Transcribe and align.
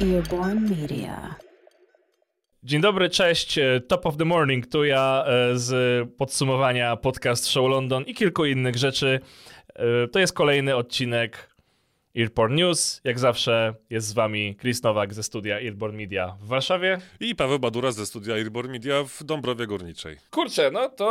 Earborn 0.00 0.68
Media. 0.70 1.34
Dzień 2.62 2.80
dobry, 2.80 3.10
cześć. 3.10 3.58
e, 3.58 3.80
Top 3.80 4.06
of 4.06 4.16
the 4.16 4.24
Morning, 4.24 4.66
tu 4.66 4.84
ja 4.84 5.24
e, 5.26 5.58
z 5.58 6.08
podsumowania 6.16 6.96
podcast 6.96 7.46
Show 7.48 7.70
London 7.70 8.04
i 8.04 8.14
kilku 8.14 8.44
innych 8.44 8.76
rzeczy. 8.76 9.20
E, 9.74 10.08
To 10.08 10.18
jest 10.18 10.32
kolejny 10.32 10.76
odcinek 10.76 11.49
Earborn 12.18 12.54
News. 12.54 13.00
Jak 13.04 13.18
zawsze 13.18 13.74
jest 13.90 14.06
z 14.06 14.12
wami 14.12 14.56
Chris 14.60 14.82
Nowak 14.82 15.14
ze 15.14 15.22
studia 15.22 15.60
Earborn 15.60 15.96
Media 15.96 16.36
w 16.40 16.46
Warszawie. 16.46 16.98
I 17.20 17.34
Paweł 17.34 17.58
Badura 17.58 17.92
ze 17.92 18.06
studia 18.06 18.34
Airborne 18.34 18.72
Media 18.72 19.04
w 19.04 19.24
Dąbrowie 19.24 19.66
Górniczej. 19.66 20.16
Kurczę, 20.30 20.70
no 20.70 20.88
to 20.88 21.06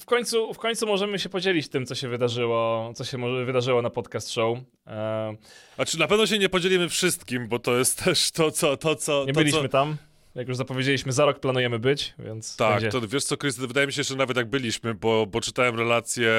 w 0.00 0.04
końcu, 0.04 0.54
w 0.54 0.58
końcu 0.58 0.86
możemy 0.86 1.18
się 1.18 1.28
podzielić 1.28 1.68
tym, 1.68 1.86
co 1.86 1.94
się 1.94 2.08
wydarzyło, 2.08 2.92
co 2.94 3.04
się 3.04 3.18
może 3.18 3.44
wydarzyło 3.44 3.82
na 3.82 3.90
podcast 3.90 4.30
show. 4.32 4.58
E, 4.86 5.36
Znaczy 5.76 5.98
na 5.98 6.06
pewno 6.06 6.26
się 6.26 6.38
nie 6.38 6.48
podzielimy 6.48 6.88
wszystkim, 6.88 7.48
bo 7.48 7.58
to 7.58 7.76
jest 7.78 8.04
też 8.04 8.30
to, 8.30 8.50
co... 8.50 8.76
To, 8.76 8.94
co 8.96 9.24
Nie 9.26 9.32
to, 9.32 9.40
byliśmy 9.40 9.62
co... 9.62 9.68
tam. 9.68 9.96
Jak 10.34 10.48
już 10.48 10.56
zapowiedzieliśmy, 10.56 11.12
za 11.12 11.24
rok 11.24 11.40
planujemy 11.40 11.78
być, 11.78 12.14
więc. 12.18 12.56
Tak, 12.56 12.72
będzie. 12.72 13.00
to 13.00 13.08
wiesz 13.08 13.24
co, 13.24 13.36
Chris, 13.36 13.56
wydaje 13.56 13.86
mi 13.86 13.92
się, 13.92 14.02
że 14.02 14.16
nawet 14.16 14.36
jak 14.36 14.50
byliśmy, 14.50 14.94
bo, 14.94 15.26
bo 15.26 15.40
czytałem 15.40 15.76
relacje 15.76 16.32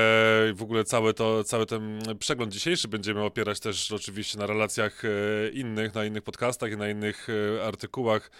i 0.52 0.54
w 0.54 0.64
ogóle 0.64 0.84
cały, 0.84 1.14
to, 1.14 1.44
cały 1.44 1.66
ten 1.66 2.00
przegląd 2.20 2.54
dzisiejszy 2.54 2.88
będziemy 2.88 3.24
opierać 3.24 3.60
też 3.60 3.92
oczywiście 3.92 4.38
na 4.38 4.48
relacjach 4.48 5.06
e, 5.06 5.10
innych, 5.50 5.94
na 5.96 6.06
innych 6.06 6.24
podcastach 6.24 6.72
i 6.72 6.78
na 6.78 6.90
innych 6.90 7.28
e, 7.30 7.66
artykułach, 7.66 8.32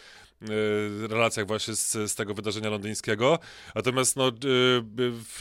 e, 0.42 1.08
relacjach 1.08 1.48
właśnie 1.48 1.76
z, 1.76 1.92
z 1.92 2.16
tego 2.16 2.34
wydarzenia 2.34 2.70
londyńskiego. 2.70 3.40
Natomiast 3.76 4.16
no, 4.16 4.32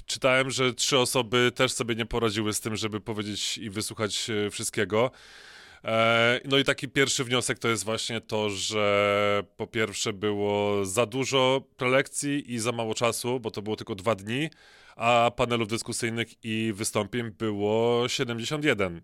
czytałem, 0.06 0.50
że 0.50 0.74
trzy 0.74 0.98
osoby 0.98 1.52
też 1.54 1.72
sobie 1.72 1.94
nie 1.94 2.06
poradziły 2.06 2.52
z 2.52 2.60
tym, 2.60 2.76
żeby 2.76 3.00
powiedzieć 3.00 3.58
i 3.58 3.70
wysłuchać 3.70 4.30
wszystkiego. 4.50 5.10
E, 5.84 6.40
No 6.44 6.58
i 6.58 6.64
taki 6.64 6.88
pierwszy 6.88 7.24
wniosek 7.24 7.58
to 7.58 7.68
jest 7.68 7.84
właśnie 7.84 8.20
to, 8.20 8.50
że 8.50 9.42
po 9.56 9.66
pierwsze 9.66 10.12
było 10.12 10.84
za 10.86 11.06
dużo 11.06 11.62
prelekcji 11.76 12.52
i 12.54 12.58
za 12.58 12.72
mało 12.72 12.94
czasu, 12.94 13.40
bo 13.40 13.50
to 13.50 13.62
było 13.62 13.76
tylko 13.76 13.94
dwa 13.94 14.14
dni, 14.14 14.50
a 14.96 15.30
panelów 15.36 15.68
dyskusyjnych 15.68 16.44
i 16.44 16.72
wystąpień 16.76 17.30
było 17.30 18.08
71. 18.08 19.00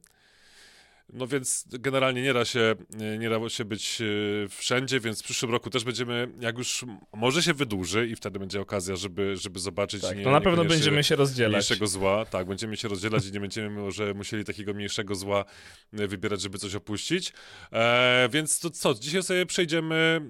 No 1.12 1.26
więc 1.26 1.64
generalnie 1.68 2.22
nie 2.22 2.32
da 2.34 2.44
się, 2.44 2.74
nie 3.18 3.30
da 3.30 3.48
się 3.48 3.64
być 3.64 3.98
e, 4.00 4.48
wszędzie, 4.48 5.00
więc 5.00 5.20
w 5.20 5.24
przyszłym 5.24 5.50
roku 5.52 5.70
też 5.70 5.84
będziemy, 5.84 6.28
jak 6.40 6.58
już 6.58 6.84
może 7.14 7.42
się 7.42 7.54
wydłuży 7.54 8.08
i 8.08 8.16
wtedy 8.16 8.38
będzie 8.38 8.60
okazja, 8.60 8.96
żeby, 8.96 9.36
żeby 9.36 9.58
zobaczyć. 9.60 10.02
Tak, 10.02 10.16
nie- 10.18 10.24
na 10.24 10.40
pewno 10.40 10.64
będziemy 10.64 11.04
się 11.04 11.16
rozdzielać. 11.16 11.52
Mniejszego 11.52 11.86
zła, 11.86 12.24
tak, 12.24 12.46
będziemy 12.46 12.76
się 12.76 12.88
rozdzielać 12.88 13.26
i 13.26 13.32
nie 13.32 13.40
będziemy 13.40 13.70
może 13.70 14.14
musieli 14.14 14.44
takiego 14.44 14.74
mniejszego 14.74 15.14
zła 15.14 15.44
e, 15.92 16.06
wybierać, 16.08 16.40
żeby 16.40 16.58
coś 16.58 16.74
opuścić. 16.74 17.32
E, 17.72 18.28
więc 18.32 18.60
to 18.60 18.70
co, 18.70 18.94
dzisiaj 18.94 19.22
sobie 19.22 19.46
przejdziemy 19.46 20.20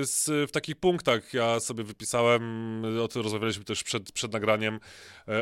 e, 0.00 0.04
z, 0.06 0.48
w 0.48 0.52
takich 0.52 0.76
punktach. 0.76 1.34
Ja 1.34 1.60
sobie 1.60 1.84
wypisałem, 1.84 2.42
o 3.02 3.08
tym 3.08 3.22
rozmawialiśmy 3.22 3.64
też 3.64 3.82
przed, 3.82 4.12
przed 4.12 4.32
nagraniem, 4.32 4.80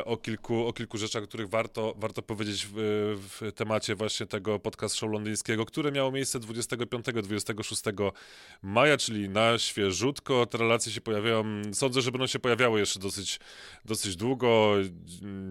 o, 0.05 0.17
kilku, 0.17 0.67
o 0.67 0.73
kilku 0.73 0.99
rzeczach, 0.99 1.23
o 1.23 1.27
których 1.27 1.49
warto, 1.49 1.95
warto 1.97 2.23
powiedzieć 2.23 2.67
w, 2.73 2.75
w 3.41 3.53
temacie 3.53 3.95
właśnie 3.95 4.27
tego 4.27 4.59
podcast 4.69 4.95
show 4.95 5.13
londyńskiego, 5.13 5.67
które 5.67 5.93
miało 5.93 6.13
miejsce 6.13 6.41
25-26 6.41 8.13
maja, 8.63 8.97
czyli 8.97 9.29
na 9.29 9.59
świeżutko. 9.59 10.47
Te 10.47 10.59
relacje 10.59 10.93
się 10.93 11.01
pojawiają, 11.01 11.45
sądzę, 11.73 12.01
że 12.01 12.13
będą 12.13 12.27
się 12.27 12.39
pojawiały 12.39 12.81
jeszcze 12.81 13.01
dosyć, 13.01 13.41
dosyć 13.85 14.17
długo. 14.17 14.75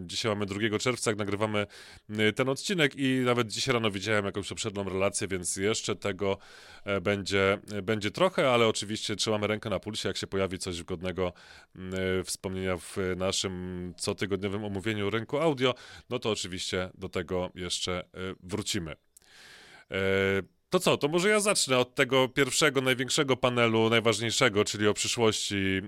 Dzisiaj 0.06 0.32
mamy 0.32 0.46
2 0.46 0.80
czerwca, 0.80 1.12
jak 1.12 1.18
nagrywamy 1.18 1.68
y, 2.09 2.34
ten 2.34 2.50
odcinek 2.50 2.96
i 2.96 3.22
nawet 3.26 3.48
dzisiaj 3.48 3.74
rano 3.74 3.92
widziałem 3.92 4.26
jakąś 4.26 4.50
poprzednią 4.50 4.84
relację, 4.84 5.28
więc 5.28 5.56
jeszcze 5.56 5.96
tego 5.96 6.38
e, 6.84 7.02
będzie, 7.02 7.58
e, 7.72 7.81
będzie 7.81 8.12
trochę, 8.12 8.52
ale 8.52 8.68
oczywiście 8.68 9.16
trzymamy 9.16 9.48
rękę 9.48 9.70
na 9.70 9.80
pulsie, 9.80 10.09
jak 10.09 10.18
się 10.18 10.28
pojawi 10.28 10.59
coś 10.59 10.84
godnego 10.84 11.34
y, 11.75 12.24
wspomnienia 12.24 12.78
w 12.78 12.97
naszym 13.18 13.94
cotygodniowym 14.02 14.64
omówieniu 14.64 15.09
rynku 15.09 15.38
audio, 15.38 15.74
no 16.09 16.20
to 16.20 16.30
oczywiście 16.30 16.90
do 16.97 17.09
tego 17.09 17.50
jeszcze 17.56 18.00
e, 18.00 18.06
wrócimy. 18.44 19.06
E, 19.90 20.44
To 20.69 20.79
co, 20.79 20.97
to 20.97 21.07
może 21.07 21.29
ja 21.29 21.39
zacznę 21.39 21.78
od 21.78 21.95
tego 21.95 22.28
pierwszego, 22.28 22.81
największego 22.81 23.38
panelu, 23.38 23.89
najważniejszego, 23.89 24.66
czyli 24.66 24.88
o 24.88 24.94
przyszłości 24.94 25.81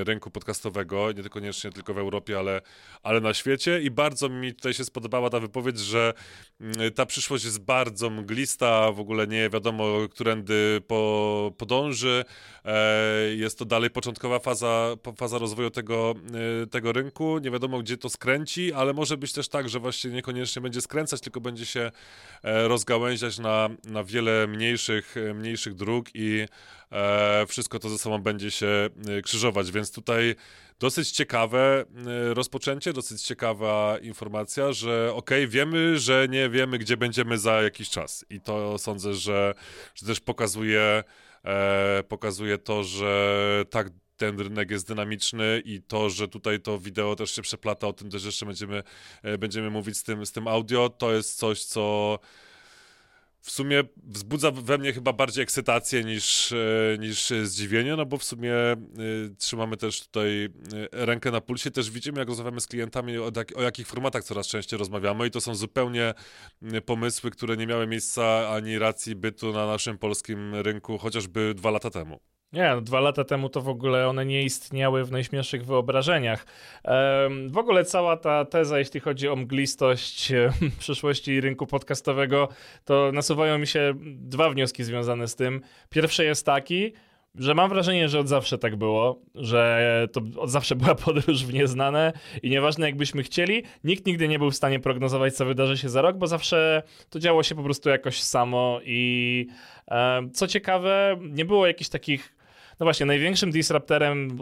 e, 0.00 0.04
rynku 0.04 0.30
podcastowego, 0.30 1.08
nie 1.12 1.52
tylko 1.72 1.94
w 1.94 1.98
Europie, 1.98 2.38
ale, 2.38 2.60
ale 3.02 3.20
na 3.20 3.34
świecie. 3.34 3.80
I 3.82 3.90
bardzo 3.90 4.28
mi 4.28 4.54
tutaj 4.54 4.74
się 4.74 4.84
spodobała 4.84 5.30
ta 5.30 5.40
wypowiedź, 5.40 5.78
że 5.78 6.14
mm, 6.60 6.92
ta 6.92 7.06
przyszłość 7.06 7.44
jest 7.44 7.60
bardzo 7.60 8.10
mglista, 8.10 8.92
w 8.92 9.00
ogóle 9.00 9.26
nie 9.26 9.50
wiadomo, 9.50 10.08
którędy 10.10 10.80
po, 10.86 11.52
podąży. 11.58 12.24
E, 12.64 13.34
Jest 13.34 13.58
to 13.58 13.64
dalej 13.64 13.90
początkowa 13.90 14.38
faza, 14.38 14.96
faza 15.16 15.38
rozwoju 15.38 15.70
tego, 15.70 16.14
e, 16.62 16.66
tego 16.66 16.92
rynku. 16.92 17.38
Nie 17.38 17.50
wiadomo, 17.50 17.78
gdzie 17.78 17.96
to 17.96 18.08
skręci, 18.08 18.72
ale 18.72 18.92
może 18.92 19.16
być 19.16 19.32
też 19.32 19.48
tak, 19.48 19.68
że 19.68 19.80
właśnie 19.80 20.10
niekoniecznie 20.10 20.62
będzie 20.62 20.80
skręcać, 20.80 21.20
tylko 21.20 21.40
będzie 21.40 21.66
się 21.66 21.90
rozgałęziać 22.42 23.38
na, 23.38 23.68
na 23.84 24.04
wiele 24.14 24.46
mniejszych, 24.46 25.16
e, 25.16 25.34
mniejszych 25.34 25.74
dróg 25.74 26.06
i 26.14 26.46
e, 26.92 27.46
wszystko 27.48 27.78
to 27.78 27.88
ze 27.88 27.98
sobą 27.98 28.18
będzie 28.18 28.50
się 28.50 28.66
e, 28.66 29.22
krzyżować, 29.22 29.70
więc 29.70 29.92
tutaj 29.92 30.34
dosyć 30.78 31.10
ciekawe 31.10 31.84
rozpoczęcie, 32.32 32.92
dosyć 32.92 33.22
ciekawa 33.22 33.98
informacja, 34.02 34.72
że 34.72 35.12
okej, 35.14 35.48
wiemy, 35.48 35.98
że 35.98 36.26
nie 36.30 36.50
wiemy, 36.50 36.78
gdzie 36.78 36.96
będziemy 36.96 37.38
za 37.38 37.62
jakiś 37.62 37.90
czas. 37.90 38.24
I 38.30 38.40
to 38.40 38.78
sądzę, 38.78 39.14
że, 39.14 39.54
że 39.94 40.06
też 40.06 40.20
pokazuje, 40.20 41.04
pokazuje 42.08 42.58
to, 42.58 42.84
że 42.84 43.64
tak 43.70 43.90
ten 44.16 44.40
rynek 44.40 44.70
jest 44.70 44.88
dynamiczny 44.88 45.62
i 45.64 45.82
to, 45.82 46.10
że 46.10 46.28
tutaj 46.28 46.60
to 46.60 46.78
wideo 46.78 47.16
też 47.16 47.30
się 47.30 47.42
przeplata, 47.42 47.86
o 47.86 47.92
tym 47.92 48.10
też 48.10 48.24
jeszcze 48.24 48.46
będziemy, 48.46 48.82
będziemy 49.38 49.70
mówić 49.70 49.96
z 49.96 50.02
tym, 50.02 50.26
z 50.26 50.32
tym 50.32 50.48
audio, 50.48 50.88
to 50.88 51.12
jest 51.12 51.38
coś, 51.38 51.64
co 51.64 52.18
w 53.44 53.50
sumie 53.50 53.82
wzbudza 53.96 54.50
we 54.50 54.78
mnie 54.78 54.92
chyba 54.92 55.12
bardziej 55.12 55.42
ekscytację 55.42 56.04
niż, 56.04 56.52
e, 56.52 56.56
niż 56.98 57.32
zdziwienie, 57.42 57.96
no 57.96 58.06
bo 58.06 58.18
w 58.18 58.24
sumie 58.24 58.54
e, 58.54 58.76
trzymamy 59.38 59.76
też 59.76 60.00
tutaj 60.00 60.44
e, 60.44 61.06
rękę 61.06 61.30
na 61.30 61.40
pulsie, 61.40 61.70
też 61.70 61.90
widzimy 61.90 62.18
jak 62.18 62.28
rozmawiamy 62.28 62.60
z 62.60 62.66
klientami, 62.66 63.18
o, 63.18 63.30
jak, 63.36 63.56
o 63.56 63.62
jakich 63.62 63.86
formatach 63.86 64.24
coraz 64.24 64.46
częściej 64.46 64.78
rozmawiamy 64.78 65.26
i 65.26 65.30
to 65.30 65.40
są 65.40 65.54
zupełnie 65.54 66.14
pomysły, 66.86 67.30
które 67.30 67.56
nie 67.56 67.66
miały 67.66 67.86
miejsca 67.86 68.48
ani 68.48 68.78
racji 68.78 69.14
bytu 69.14 69.52
na 69.52 69.66
naszym 69.66 69.98
polskim 69.98 70.54
rynku 70.54 70.98
chociażby 70.98 71.54
dwa 71.54 71.70
lata 71.70 71.90
temu. 71.90 72.33
Nie, 72.54 72.70
no, 72.74 72.80
dwa 72.80 73.00
lata 73.00 73.24
temu 73.24 73.48
to 73.48 73.60
w 73.60 73.68
ogóle 73.68 74.08
one 74.08 74.26
nie 74.26 74.42
istniały 74.42 75.04
w 75.04 75.12
najśmielszych 75.12 75.66
wyobrażeniach. 75.66 76.46
W 77.48 77.58
ogóle 77.58 77.84
cała 77.84 78.16
ta 78.16 78.44
teza, 78.44 78.78
jeśli 78.78 79.00
chodzi 79.00 79.28
o 79.28 79.36
mglistość 79.36 80.32
przyszłości 80.78 81.40
rynku 81.40 81.66
podcastowego, 81.66 82.48
to 82.84 83.10
nasuwają 83.12 83.58
mi 83.58 83.66
się 83.66 83.94
dwa 84.04 84.50
wnioski 84.50 84.84
związane 84.84 85.28
z 85.28 85.36
tym. 85.36 85.60
Pierwszy 85.90 86.24
jest 86.24 86.46
taki, 86.46 86.92
że 87.34 87.54
mam 87.54 87.68
wrażenie, 87.68 88.08
że 88.08 88.20
od 88.20 88.28
zawsze 88.28 88.58
tak 88.58 88.76
było, 88.76 89.20
że 89.34 90.08
to 90.12 90.20
od 90.36 90.50
zawsze 90.50 90.76
była 90.76 90.94
podróż 91.04 91.44
w 91.44 91.54
nieznane 91.54 92.12
i 92.42 92.50
nieważne 92.50 92.86
jakbyśmy 92.86 93.22
chcieli, 93.22 93.62
nikt 93.84 94.06
nigdy 94.06 94.28
nie 94.28 94.38
był 94.38 94.50
w 94.50 94.56
stanie 94.56 94.80
prognozować, 94.80 95.34
co 95.34 95.44
wydarzy 95.44 95.78
się 95.78 95.88
za 95.88 96.02
rok, 96.02 96.16
bo 96.16 96.26
zawsze 96.26 96.82
to 97.10 97.18
działo 97.18 97.42
się 97.42 97.54
po 97.54 97.62
prostu 97.62 97.88
jakoś 97.88 98.22
samo 98.22 98.80
i 98.84 99.46
em, 99.86 100.30
co 100.30 100.46
ciekawe, 100.46 101.16
nie 101.20 101.44
było 101.44 101.66
jakichś 101.66 101.90
takich 101.90 102.33
no 102.80 102.86
właśnie, 102.86 103.06
największym 103.06 103.50
disruptorem, 103.50 104.38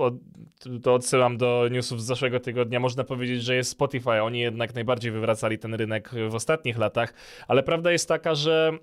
to 0.82 0.94
odsyłam 0.94 1.36
do 1.36 1.68
newsów 1.70 2.02
z 2.02 2.04
zeszłego 2.04 2.40
tygodnia, 2.40 2.80
można 2.80 3.04
powiedzieć, 3.04 3.42
że 3.42 3.56
jest 3.56 3.70
Spotify. 3.70 4.22
Oni 4.22 4.40
jednak 4.40 4.74
najbardziej 4.74 5.12
wywracali 5.12 5.58
ten 5.58 5.74
rynek 5.74 6.10
w 6.30 6.34
ostatnich 6.34 6.78
latach, 6.78 7.14
ale 7.48 7.62
prawda 7.62 7.92
jest 7.92 8.08
taka, 8.08 8.34
że 8.34 8.78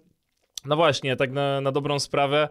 no 0.66 0.76
właśnie, 0.76 1.16
tak 1.16 1.32
na, 1.32 1.62
na 1.62 1.72
dobrą 1.72 2.00
sprawę, 2.00 2.50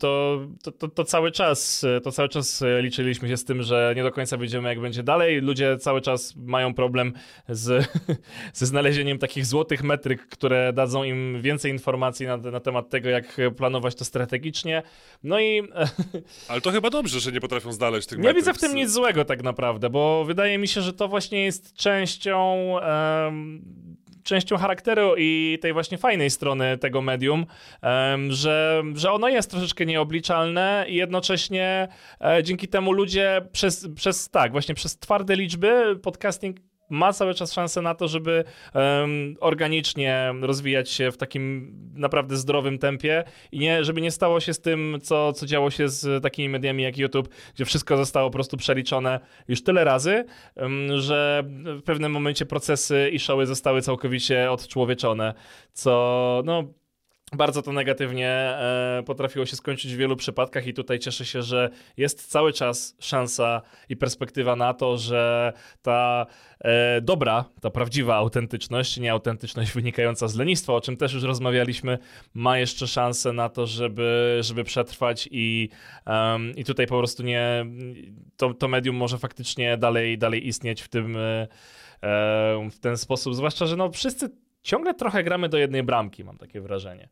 to, 0.00 0.40
to, 0.78 0.88
to, 0.88 1.04
cały 1.04 1.32
czas, 1.32 1.86
to 2.02 2.12
cały 2.12 2.28
czas 2.28 2.64
liczyliśmy 2.80 3.28
się 3.28 3.36
z 3.36 3.44
tym, 3.44 3.62
że 3.62 3.92
nie 3.96 4.02
do 4.02 4.12
końca 4.12 4.38
wiedziemy, 4.38 4.68
jak 4.68 4.80
będzie 4.80 5.02
dalej. 5.02 5.40
Ludzie 5.40 5.76
cały 5.78 6.00
czas 6.00 6.36
mają 6.36 6.74
problem 6.74 7.12
z, 7.48 7.88
ze 8.52 8.66
znalezieniem 8.66 9.18
takich 9.18 9.46
złotych 9.46 9.82
metryk, 9.82 10.26
które 10.26 10.72
dadzą 10.72 11.04
im 11.04 11.42
więcej 11.42 11.72
informacji 11.72 12.26
na, 12.26 12.36
na 12.36 12.60
temat 12.60 12.90
tego, 12.90 13.08
jak 13.08 13.36
planować 13.56 13.94
to 13.94 14.04
strategicznie. 14.04 14.82
No 15.22 15.40
i 15.40 15.62
Ale 16.48 16.60
to 16.60 16.70
chyba 16.70 16.90
dobrze, 16.90 17.20
że 17.20 17.32
nie 17.32 17.40
potrafią 17.40 17.72
znaleźć 17.72 18.08
tych 18.08 18.18
nie 18.18 18.22
metryk 18.22 18.36
widzę 18.36 18.54
w 18.54 18.60
tym 18.60 18.74
nic 18.74 18.90
złego 18.90 19.24
tak 19.24 19.42
naprawdę, 19.42 19.90
bo 19.90 20.24
wydaje 20.24 20.58
mi 20.58 20.68
się, 20.68 20.80
że 20.82 20.92
to 20.92 21.08
właśnie 21.08 21.44
jest 21.44 21.74
częścią, 21.74 22.74
em, 22.80 23.62
częścią 24.24 24.56
charakteru 24.56 25.14
i 25.18 25.58
tej 25.62 25.72
właśnie 25.72 25.98
fajnej 25.98 26.30
strony 26.30 26.78
tego 26.78 27.02
medium, 27.02 27.46
że, 28.28 28.82
że 28.94 29.12
ono 29.12 29.28
jest 29.28 29.50
troszeczkę 29.50 29.86
nieobliczalne 29.86 30.84
i 30.88 30.94
jednocześnie 30.94 31.88
e, 32.20 32.42
dzięki 32.42 32.68
temu 32.68 32.92
ludzie 32.92 33.48
przez, 33.52 33.88
przez 33.96 34.30
tak, 34.30 34.52
właśnie 34.52 34.74
przez 34.74 34.98
twarde 34.98 35.36
liczby 35.36 35.98
podcasting 36.02 36.56
ma 36.94 37.12
cały 37.12 37.34
czas 37.34 37.52
szansę 37.52 37.82
na 37.82 37.94
to, 37.94 38.08
żeby 38.08 38.44
um, 38.74 39.36
organicznie 39.40 40.34
rozwijać 40.40 40.90
się 40.90 41.10
w 41.10 41.16
takim 41.16 41.74
naprawdę 41.94 42.36
zdrowym 42.36 42.78
tempie 42.78 43.24
i 43.52 43.58
nie, 43.58 43.84
żeby 43.84 44.00
nie 44.00 44.10
stało 44.10 44.40
się 44.40 44.54
z 44.54 44.60
tym, 44.60 44.98
co, 45.02 45.32
co 45.32 45.46
działo 45.46 45.70
się 45.70 45.88
z 45.88 46.22
takimi 46.22 46.48
mediami 46.48 46.82
jak 46.82 46.98
YouTube, 46.98 47.28
gdzie 47.54 47.64
wszystko 47.64 47.96
zostało 47.96 48.30
po 48.30 48.32
prostu 48.32 48.56
przeliczone 48.56 49.20
już 49.48 49.62
tyle 49.62 49.84
razy, 49.84 50.24
um, 50.56 51.00
że 51.00 51.44
w 51.66 51.82
pewnym 51.82 52.12
momencie 52.12 52.46
procesy 52.46 53.10
i 53.12 53.18
showy 53.18 53.46
zostały 53.46 53.82
całkowicie 53.82 54.50
odczłowieczone, 54.50 55.34
co 55.72 56.42
no 56.44 56.64
bardzo 57.34 57.62
to 57.62 57.72
negatywnie 57.72 58.28
e, 58.28 59.02
potrafiło 59.06 59.46
się 59.46 59.56
skończyć 59.56 59.94
w 59.94 59.96
wielu 59.96 60.16
przypadkach 60.16 60.66
i 60.66 60.74
tutaj 60.74 60.98
cieszę 60.98 61.24
się, 61.24 61.42
że 61.42 61.70
jest 61.96 62.26
cały 62.26 62.52
czas 62.52 62.96
szansa 63.00 63.62
i 63.88 63.96
perspektywa 63.96 64.56
na 64.56 64.74
to, 64.74 64.96
że 64.96 65.52
ta 65.82 66.26
e, 66.60 67.00
dobra, 67.00 67.44
ta 67.60 67.70
prawdziwa 67.70 68.16
autentyczność, 68.16 68.96
nie 68.96 69.12
autentyczność 69.12 69.72
wynikająca 69.72 70.28
z 70.28 70.34
lenistwa, 70.34 70.72
o 70.72 70.80
czym 70.80 70.96
też 70.96 71.12
już 71.12 71.22
rozmawialiśmy, 71.22 71.98
ma 72.34 72.58
jeszcze 72.58 72.86
szansę 72.86 73.32
na 73.32 73.48
to, 73.48 73.66
żeby, 73.66 74.38
żeby 74.40 74.64
przetrwać 74.64 75.28
i, 75.30 75.68
um, 76.06 76.56
i 76.56 76.64
tutaj 76.64 76.86
po 76.86 76.98
prostu 76.98 77.22
nie, 77.22 77.66
to, 78.36 78.54
to 78.54 78.68
medium 78.68 78.96
może 78.96 79.18
faktycznie 79.18 79.76
dalej, 79.76 80.18
dalej 80.18 80.46
istnieć 80.48 80.82
w 80.82 80.88
tym 80.88 81.16
e, 81.16 81.48
w 82.70 82.78
ten 82.80 82.96
sposób, 82.96 83.34
zwłaszcza, 83.34 83.66
że 83.66 83.76
no 83.76 83.90
wszyscy 83.90 84.43
ciągle 84.64 84.94
trochę 84.94 85.24
gramy 85.24 85.48
do 85.48 85.58
jednej 85.58 85.82
bramki, 85.82 86.24
mam 86.24 86.38
takie 86.38 86.60
wrażenie. 86.60 87.08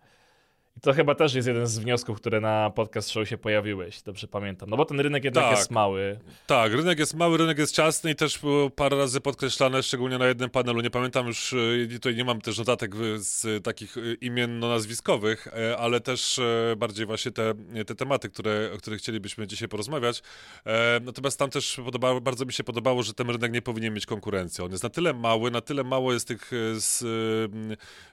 I 0.77 0.81
to 0.81 0.93
chyba 0.93 1.15
też 1.15 1.35
jest 1.35 1.49
jeden 1.49 1.67
z 1.67 1.79
wniosków, 1.79 2.17
które 2.17 2.41
na 2.41 2.71
podcast 2.71 3.11
show 3.11 3.29
się 3.29 3.39
pojawiły, 3.39 3.85
jeśli 3.85 4.03
dobrze 4.05 4.29
pamiętam. 4.29 4.71
No 4.71 4.77
bo 4.77 4.85
ten 4.85 5.01
rynek 5.01 5.25
jednak 5.25 5.45
tak. 5.45 5.59
jest 5.59 5.71
mały. 5.71 6.19
Tak, 6.47 6.73
rynek 6.73 6.99
jest 6.99 7.15
mały, 7.15 7.39
rynek 7.39 7.59
jest 7.59 7.75
ciasny 7.75 8.11
i 8.11 8.15
też 8.15 8.39
było 8.39 8.71
parę 8.71 8.97
razy 8.97 9.21
podkreślane, 9.21 9.83
szczególnie 9.83 10.19
na 10.19 10.27
jednym 10.27 10.51
panelu. 10.51 10.81
Nie 10.81 10.91
pamiętam 10.91 11.27
już, 11.27 11.53
y, 11.53 11.89
tutaj 11.93 12.17
nie 12.17 12.25
mam 12.25 12.41
też 12.41 12.59
notatek 12.59 12.95
z 13.17 13.65
takich 13.65 13.97
y, 13.97 14.15
imienno-nazwiskowych, 14.21 15.49
e, 15.49 15.77
ale 15.79 16.01
też 16.01 16.39
e, 16.39 16.75
bardziej 16.77 17.07
właśnie 17.07 17.33
te, 17.33 17.55
te 17.87 17.95
tematy, 17.95 18.29
które, 18.29 18.71
o 18.75 18.79
których 18.79 19.01
chcielibyśmy 19.01 19.47
dzisiaj 19.47 19.69
porozmawiać. 19.69 20.23
E, 20.67 21.01
natomiast 21.03 21.39
tam 21.39 21.51
też 21.51 21.81
podobało, 21.85 22.21
bardzo 22.21 22.45
mi 22.45 22.53
się 22.53 22.65
podobało, 22.65 23.03
że 23.03 23.15
ten 23.15 23.31
rynek 23.31 23.53
nie 23.53 23.63
powinien 23.63 23.95
mieć 23.95 24.07
konkurencji. 24.07 24.65
On 24.65 24.71
jest 24.71 24.83
na 24.83 24.91
tyle 24.91 25.15
mały, 25.15 25.51
na 25.51 25.61
tyle 25.61 25.85
mało 25.85 26.13
jest 26.13 26.29
tych 26.29 26.51
z, 26.75 27.05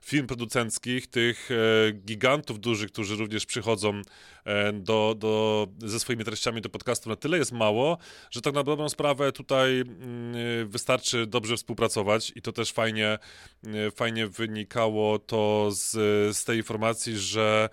firm 0.01 0.27
producenckich, 0.27 1.07
tych 1.07 1.49
gigantów, 1.93 2.48
producentów 2.49 2.59
dużych, 2.59 2.91
którzy 2.91 3.15
również 3.15 3.45
przychodzą 3.45 4.01
e, 4.45 4.73
do, 4.73 5.15
do, 5.17 5.67
ze 5.77 5.99
swoimi 5.99 6.23
treściami 6.23 6.61
do 6.61 6.69
podcastu 6.69 7.09
na 7.09 7.15
tyle 7.15 7.37
jest 7.37 7.51
mało, 7.51 7.97
że 8.31 8.41
tak 8.41 8.53
na 8.53 8.63
dobrą 8.63 8.89
sprawę 8.89 9.31
tutaj 9.31 9.79
mm, 9.81 10.69
wystarczy 10.69 11.27
dobrze 11.27 11.57
współpracować 11.57 12.31
i 12.35 12.41
to 12.41 12.51
też 12.51 12.71
fajnie, 12.71 13.19
e, 13.67 13.91
fajnie 13.91 14.27
wynikało 14.27 15.19
to 15.19 15.69
z, 15.71 15.91
z 16.37 16.43
tej 16.43 16.57
informacji, 16.57 17.17
że 17.17 17.69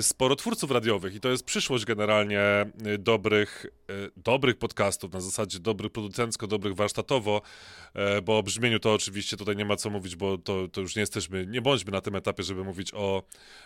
sporo 0.00 0.36
twórców 0.36 0.70
radiowych 0.70 1.14
i 1.14 1.20
to 1.20 1.28
jest 1.28 1.44
przyszłość 1.44 1.84
generalnie 1.84 2.40
e, 2.40 2.68
dobrych, 2.98 3.66
dobrych 4.16 4.56
podcastów, 4.56 5.12
na 5.12 5.20
zasadzie 5.20 5.58
dobrych 5.58 5.92
producencko, 5.92 6.46
dobrych 6.46 6.74
warsztatowo, 6.74 7.42
bo 8.22 8.38
o 8.38 8.42
brzmieniu 8.42 8.80
to 8.80 8.94
oczywiście 8.94 9.36
tutaj 9.36 9.56
nie 9.56 9.64
ma 9.64 9.76
co 9.76 9.90
mówić, 9.90 10.16
bo 10.16 10.38
to, 10.38 10.68
to 10.68 10.80
już 10.80 10.96
nie 10.96 11.00
jesteśmy, 11.00 11.46
nie 11.46 11.62
bądźmy 11.62 11.92
na 11.92 12.00
tym 12.00 12.16
etapie, 12.16 12.42
żeby 12.42 12.64
mówić 12.64 12.94
o, 12.94 13.22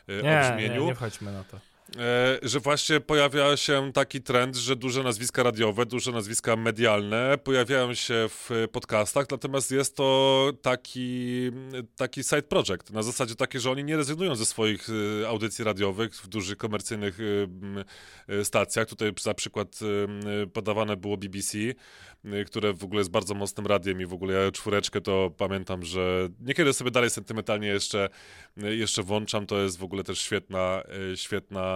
nie, 0.08 0.38
o 0.38 0.50
brzmieniu. 0.50 0.80
Nie, 0.80 0.86
nie 0.86 0.94
wchodźmy 0.94 1.32
na 1.32 1.44
to. 1.44 1.73
E, 1.98 2.38
że 2.42 2.60
właśnie 2.60 3.00
pojawia 3.00 3.56
się 3.56 3.92
taki 3.92 4.22
trend, 4.22 4.56
że 4.56 4.76
duże 4.76 5.02
nazwiska 5.02 5.42
radiowe, 5.42 5.86
duże 5.86 6.12
nazwiska 6.12 6.56
medialne 6.56 7.38
pojawiają 7.38 7.94
się 7.94 8.14
w 8.28 8.68
podcastach, 8.72 9.26
natomiast 9.30 9.70
jest 9.70 9.96
to 9.96 10.52
taki, 10.62 11.50
taki 11.96 12.22
side 12.22 12.42
project, 12.42 12.90
na 12.90 13.02
zasadzie 13.02 13.34
takiej, 13.34 13.60
że 13.60 13.70
oni 13.70 13.84
nie 13.84 13.96
rezygnują 13.96 14.34
ze 14.34 14.46
swoich 14.46 14.86
e, 15.22 15.28
audycji 15.28 15.64
radiowych 15.64 16.14
w 16.14 16.28
dużych 16.28 16.56
komercyjnych 16.56 17.18
e, 18.28 18.44
stacjach. 18.44 18.88
Tutaj 18.88 19.12
za 19.20 19.34
przykład 19.34 19.78
podawane 20.52 20.96
było 20.96 21.16
BBC, 21.16 21.58
które 22.46 22.72
w 22.72 22.84
ogóle 22.84 23.00
jest 23.00 23.10
bardzo 23.10 23.34
mocnym 23.34 23.66
radiem 23.66 24.00
i 24.00 24.06
w 24.06 24.12
ogóle 24.12 24.44
ja 24.44 24.52
czwóreczkę 24.52 25.00
to 25.00 25.30
pamiętam, 25.36 25.84
że 25.84 26.28
niekiedy 26.40 26.72
sobie 26.72 26.90
dalej 26.90 27.10
sentymentalnie 27.10 27.68
jeszcze, 27.68 28.08
jeszcze 28.56 29.02
włączam, 29.02 29.46
to 29.46 29.58
jest 29.58 29.78
w 29.78 29.84
ogóle 29.84 30.04
też 30.04 30.18
świetna, 30.18 30.82
świetna, 31.14 31.73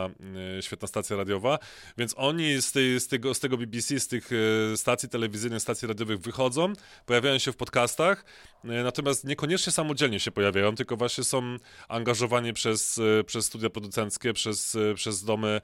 świetna 0.61 0.89
stacja 0.89 1.17
radiowa, 1.17 1.59
więc 1.99 2.15
oni 2.17 2.63
z, 2.63 2.73
tej, 2.73 3.01
z, 3.01 3.09
tego, 3.09 3.35
z 3.35 3.41
tego 3.41 3.57
BBC, 3.57 4.01
z 4.01 4.09
tych 4.09 4.31
e, 4.33 4.77
stacji 4.77 5.09
telewizyjnych, 5.09 5.63
stacji 5.63 5.89
radiowych 5.89 6.19
wychodzą, 6.19 6.73
pojawiają 7.07 7.39
się 7.39 7.53
w 7.53 7.57
podcastach, 7.57 8.25
e, 8.65 8.69
natomiast 8.83 9.25
niekoniecznie 9.25 9.73
samodzielnie 9.73 10.21
się 10.21 10.31
pojawiają, 10.31 10.75
tylko 10.75 10.97
właśnie 10.97 11.25
są 11.25 11.57
angażowani 11.89 12.53
przez, 12.53 12.99
e, 13.21 13.25
przez 13.25 13.47
studia 13.47 13.71
producenckie, 13.71 14.33
przez, 14.33 14.77
przez 14.95 15.25
domy, 15.25 15.61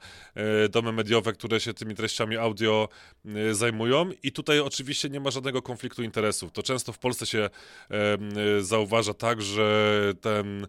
domy 0.69 0.91
mediowe, 0.91 1.33
które 1.33 1.59
się 1.59 1.73
tymi 1.73 1.95
treściami 1.95 2.37
audio 2.37 2.89
zajmują 3.51 4.09
i 4.23 4.31
tutaj 4.31 4.59
oczywiście 4.59 5.09
nie 5.09 5.19
ma 5.19 5.31
żadnego 5.31 5.61
konfliktu 5.61 6.03
interesów. 6.03 6.51
To 6.51 6.63
często 6.63 6.93
w 6.93 6.99
Polsce 6.99 7.25
się 7.25 7.49
e, 7.91 8.61
zauważa 8.61 9.13
tak, 9.13 9.41
że 9.41 10.13
ten 10.21 10.67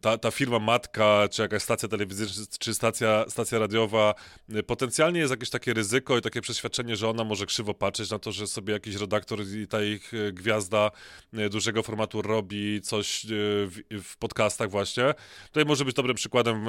ta, 0.00 0.18
ta 0.18 0.30
firma 0.30 0.58
matka, 0.58 1.28
czy 1.30 1.42
jakaś 1.42 1.62
stacja 1.62 1.88
telewizyjna, 1.88 2.32
czy 2.58 2.74
stacja, 2.74 3.24
stacja 3.28 3.58
radiowa, 3.58 4.14
y, 4.56 4.62
potencjalnie 4.62 5.20
jest 5.20 5.30
jakieś 5.30 5.50
takie 5.50 5.74
ryzyko 5.74 6.18
i 6.18 6.22
takie 6.22 6.40
przeświadczenie, 6.40 6.96
że 6.96 7.08
ona 7.08 7.24
może 7.24 7.46
krzywo 7.46 7.74
patrzeć 7.74 8.10
na 8.10 8.18
to, 8.18 8.32
że 8.32 8.46
sobie 8.46 8.72
jakiś 8.72 8.96
redaktor 8.96 9.46
i 9.46 9.66
ta 9.66 9.82
ich 9.82 10.14
y, 10.14 10.32
gwiazda 10.32 10.90
y, 11.38 11.48
dużego 11.48 11.82
formatu 11.82 12.22
robi 12.22 12.80
coś 12.80 13.26
w, 13.28 13.80
w 14.02 14.16
podcastach 14.16 14.70
właśnie. 14.70 15.14
Tutaj 15.46 15.64
może 15.64 15.84
być 15.84 15.94
dobrym 15.94 16.16
przykładem 16.16 16.66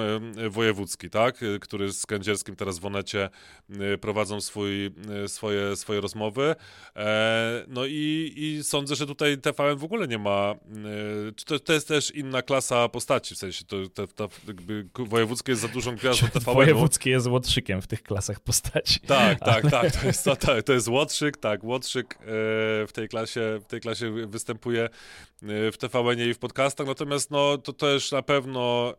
wojewódzki, 0.50 1.10
tak, 1.10 1.44
który 1.62 1.94
z 1.94 2.06
Kędzierskim 2.06 2.56
teraz 2.56 2.80
w 2.80 2.86
Onecie 2.86 3.30
prowadzą 4.02 4.42
swój, 4.42 4.92
swoje, 5.28 5.76
swoje 5.76 6.02
rozmowy. 6.02 6.56
E, 6.96 7.66
no 7.68 7.86
i, 7.86 8.34
i 8.36 8.64
sądzę, 8.64 8.96
że 8.96 9.06
tutaj 9.06 9.38
TVN 9.38 9.78
w 9.78 9.84
ogóle 9.84 10.08
nie 10.08 10.18
ma, 10.18 10.56
to, 11.46 11.60
to 11.60 11.74
jest 11.74 11.88
też 11.88 12.12
inna 12.12 12.42
klasa 12.42 12.90
postaci, 12.90 13.09
postaci, 13.10 13.36
w 13.36 13.38
sensie 13.38 13.66
to, 13.66 13.78
to, 13.94 14.08
to 14.08 14.30
jakby 14.48 14.86
wojewódzkie 14.96 15.52
jest 15.52 15.62
za 15.62 15.68
dużą 15.68 15.96
gwiazdą 15.96 16.28
TVN. 16.34 16.54
Wojewódzkie 16.54 17.10
jest 17.10 17.28
łotrzykiem 17.28 17.82
w 17.82 17.88
tych 17.88 18.04
klasach 18.04 18.40
postaci. 18.40 19.00
Tak, 19.00 19.40
tak, 19.40 19.66
ale... 19.66 19.72
tak, 19.72 19.92
to 19.92 20.08
jest, 20.08 20.26
to, 20.26 20.36
tak, 20.36 20.64
to 20.64 20.74
jest 20.74 20.88
łotrzyk, 20.88 21.38
tak, 21.38 21.64
łotrzyk 21.64 22.16
e, 22.16 22.18
w 22.88 22.90
tej 22.94 23.10
klasie, 23.10 23.60
w 23.62 23.66
tej 23.66 23.82
klasie 23.82 24.28
występuje 24.28 24.84
e, 24.84 25.72
w 25.72 25.78
TVN 25.78 26.20
i 26.30 26.34
w 26.34 26.40
podcastach, 26.40 26.88
natomiast 26.88 27.32
no, 27.32 27.58
to 27.58 27.74
też 27.74 28.12
na 28.12 28.22
pewno 28.22 28.94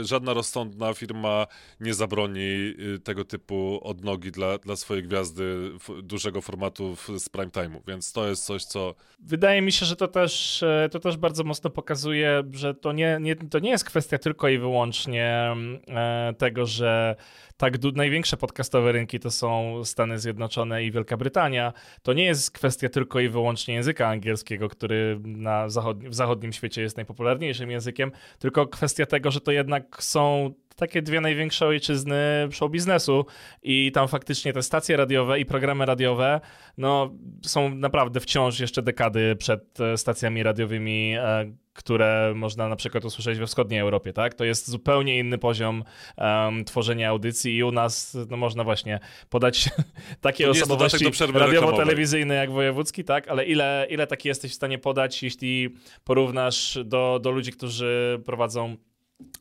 e, 0.00 0.04
żadna 0.04 0.34
rozsądna 0.34 0.94
firma 0.94 1.46
nie 1.80 1.94
zabroni 1.94 2.74
tego 3.04 3.24
typu 3.24 3.80
odnogi 3.82 4.30
dla, 4.30 4.58
dla 4.58 4.76
swojej 4.76 5.02
gwiazdy 5.02 5.70
dużego 6.02 6.40
formatu 6.40 6.96
z 7.18 7.28
prime 7.28 7.50
time'u, 7.50 7.80
więc 7.88 8.12
to 8.12 8.28
jest 8.28 8.44
coś, 8.44 8.64
co... 8.64 8.94
Wydaje 9.18 9.62
mi 9.62 9.72
się, 9.72 9.86
że 9.86 9.96
to 9.96 10.08
też, 10.08 10.64
to 10.90 11.00
też 11.00 11.16
bardzo 11.16 11.44
mocno 11.44 11.70
pokazuje, 11.70 12.42
że 12.52 12.74
to 12.74 12.92
nie, 12.92 13.18
nie, 13.20 13.36
to 13.56 13.60
nie 13.60 13.70
jest 13.70 13.84
kwestia 13.84 14.18
tylko 14.18 14.48
i 14.48 14.58
wyłącznie 14.58 15.54
e, 15.88 16.34
tego, 16.38 16.66
że 16.66 17.16
tak 17.56 17.78
największe 17.94 18.36
podcastowe 18.36 18.92
rynki 18.92 19.20
to 19.20 19.30
są 19.30 19.80
Stany 19.84 20.18
Zjednoczone 20.18 20.84
i 20.84 20.90
Wielka 20.90 21.16
Brytania. 21.16 21.72
To 22.02 22.12
nie 22.12 22.24
jest 22.24 22.50
kwestia 22.50 22.88
tylko 22.88 23.20
i 23.20 23.28
wyłącznie 23.28 23.74
języka 23.74 24.08
angielskiego, 24.08 24.68
który 24.68 25.20
na 25.24 25.66
w 25.94 26.14
zachodnim 26.14 26.52
świecie 26.52 26.82
jest 26.82 26.96
najpopularniejszym 26.96 27.70
językiem, 27.70 28.12
tylko 28.38 28.66
kwestia 28.66 29.06
tego, 29.06 29.30
że 29.30 29.40
to 29.40 29.52
jednak 29.52 30.02
są 30.02 30.54
takie 30.76 31.02
dwie 31.02 31.20
największe 31.20 31.66
ojczyzny 31.66 32.48
show 32.52 32.70
biznesu 32.70 33.26
i 33.62 33.92
tam 33.92 34.08
faktycznie 34.08 34.52
te 34.52 34.62
stacje 34.62 34.96
radiowe 34.96 35.40
i 35.40 35.46
programy 35.46 35.86
radiowe 35.86 36.40
no, 36.78 37.10
są 37.46 37.74
naprawdę 37.74 38.20
wciąż 38.20 38.60
jeszcze 38.60 38.82
dekady 38.82 39.36
przed 39.36 39.80
e, 39.80 39.96
stacjami 39.96 40.42
radiowymi, 40.42 41.14
e, 41.18 41.52
które 41.72 42.32
można 42.36 42.68
na 42.68 42.76
przykład 42.76 43.04
usłyszeć 43.04 43.38
we 43.38 43.46
wschodniej 43.46 43.80
Europie, 43.80 44.12
tak? 44.12 44.34
To 44.34 44.44
jest 44.44 44.70
zupełnie 44.70 45.18
inny 45.18 45.38
poziom 45.38 45.84
um, 46.18 46.64
tworzenia 46.64 47.08
audycji 47.08 47.56
i 47.56 47.64
u 47.64 47.72
nas 47.72 48.16
no, 48.30 48.36
można 48.36 48.64
właśnie 48.64 49.00
podać 49.30 49.68
takie 50.20 50.50
osobowości 50.50 51.04
radiowo-telewizyjne 51.32 52.34
jak 52.34 52.50
wojewódzki, 52.50 53.04
tak? 53.04 53.28
Ale 53.28 53.44
ile, 53.44 53.86
ile 53.90 54.06
taki 54.06 54.28
jesteś 54.28 54.52
w 54.52 54.54
stanie 54.54 54.78
podać, 54.78 55.22
jeśli 55.22 55.74
porównasz 56.04 56.78
do, 56.84 57.20
do 57.22 57.30
ludzi, 57.30 57.52
którzy 57.52 58.22
prowadzą 58.26 58.76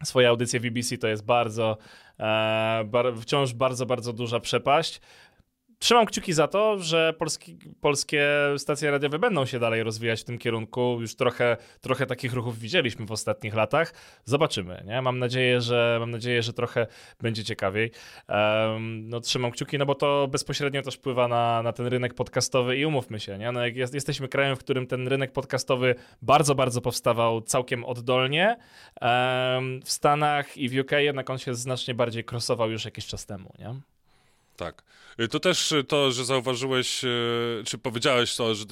swoje 0.03 0.29
audycje 0.29 0.59
w 0.59 0.63
BBC, 0.63 0.97
to 0.97 1.07
jest 1.07 1.25
bardzo, 1.25 1.77
e, 2.19 2.83
bar, 2.85 3.13
wciąż 3.21 3.53
bardzo, 3.53 3.85
bardzo 3.85 4.13
duża 4.13 4.39
przepaść. 4.39 5.01
Trzymam 5.79 6.05
kciuki 6.05 6.33
za 6.33 6.47
to, 6.47 6.77
że 6.79 7.13
polski, 7.17 7.57
polskie 7.81 8.27
stacje 8.57 8.91
radiowe 8.91 9.19
będą 9.19 9.45
się 9.45 9.59
dalej 9.59 9.83
rozwijać 9.83 10.21
w 10.21 10.23
tym 10.23 10.37
kierunku. 10.37 10.97
Już 11.01 11.15
trochę, 11.15 11.57
trochę 11.81 12.05
takich 12.05 12.33
ruchów 12.33 12.59
widzieliśmy 12.59 13.05
w 13.05 13.11
ostatnich 13.11 13.55
latach. 13.55 13.93
Zobaczymy. 14.25 14.83
Nie? 14.85 15.01
Mam, 15.01 15.19
nadzieję, 15.19 15.61
że, 15.61 15.97
mam 15.99 16.11
nadzieję, 16.11 16.43
że 16.43 16.53
trochę 16.53 16.87
będzie 17.21 17.43
ciekawiej. 17.43 17.91
Um, 18.29 19.09
no, 19.09 19.19
trzymam 19.19 19.51
kciuki, 19.51 19.77
no 19.77 19.85
bo 19.85 19.95
to 19.95 20.27
bezpośrednio 20.27 20.81
też 20.81 20.95
wpływa 20.95 21.27
na, 21.27 21.63
na 21.63 21.73
ten 21.73 21.87
rynek 21.87 22.13
podcastowy 22.13 22.77
i 22.77 22.85
umówmy 22.85 23.19
się. 23.19 23.37
Nie? 23.37 23.51
No, 23.51 23.65
jak 23.65 23.75
jest, 23.75 23.93
jesteśmy 23.93 24.27
krajem, 24.27 24.55
w 24.55 24.59
którym 24.59 24.87
ten 24.87 25.07
rynek 25.07 25.31
podcastowy 25.31 25.95
bardzo, 26.21 26.55
bardzo 26.55 26.81
powstawał 26.81 27.41
całkiem 27.41 27.85
oddolnie. 27.85 28.57
Um, 29.01 29.81
w 29.81 29.91
Stanach 29.91 30.57
i 30.57 30.69
w 30.69 30.79
UK 30.79 30.91
jednak 30.91 31.29
on 31.29 31.37
się 31.37 31.55
znacznie 31.55 31.93
bardziej 31.93 32.23
krosował 32.23 32.71
już 32.71 32.85
jakiś 32.85 33.07
czas 33.07 33.25
temu. 33.25 33.53
Nie? 33.59 33.75
Tak. 34.57 34.83
Y, 35.19 35.27
to 35.27 35.39
też 35.39 35.71
y, 35.71 35.83
to, 35.83 36.11
że 36.11 36.25
zauważyłeś, 36.25 37.03
y, 37.03 37.63
czy 37.65 37.77
powiedziałeś 37.77 38.35
to, 38.35 38.55
że, 38.55 38.65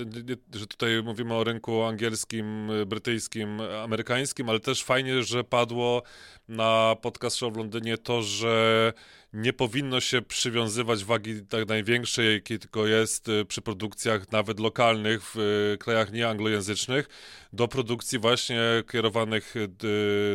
że 0.54 0.68
tutaj 0.68 1.04
mówimy 1.04 1.34
o 1.34 1.44
rynku 1.44 1.84
angielskim, 1.84 2.72
brytyjskim, 2.86 3.62
amerykańskim, 3.62 4.50
ale 4.50 4.60
też 4.60 4.84
fajnie, 4.84 5.24
że 5.24 5.44
padło 5.44 6.04
na 6.48 6.96
podcast 7.02 7.38
show 7.38 7.54
w 7.54 7.58
Londynie 7.58 7.98
to, 7.98 8.22
że 8.22 8.94
nie 9.34 9.54
powinno 9.54 10.00
się 10.02 10.22
przywiązywać 10.22 11.04
wagi 11.04 11.42
tak 11.50 11.68
największej, 11.68 12.34
jakiej 12.34 12.60
tylko 12.60 12.88
jest 12.88 13.28
przy 13.48 13.62
produkcjach 13.62 14.32
nawet 14.32 14.60
lokalnych 14.60 15.22
w 15.36 15.76
krajach 15.80 16.12
nieanglojęzycznych, 16.12 17.10
do 17.54 17.68
produkcji 17.68 18.20
właśnie 18.20 18.60
kierowanych 18.92 19.54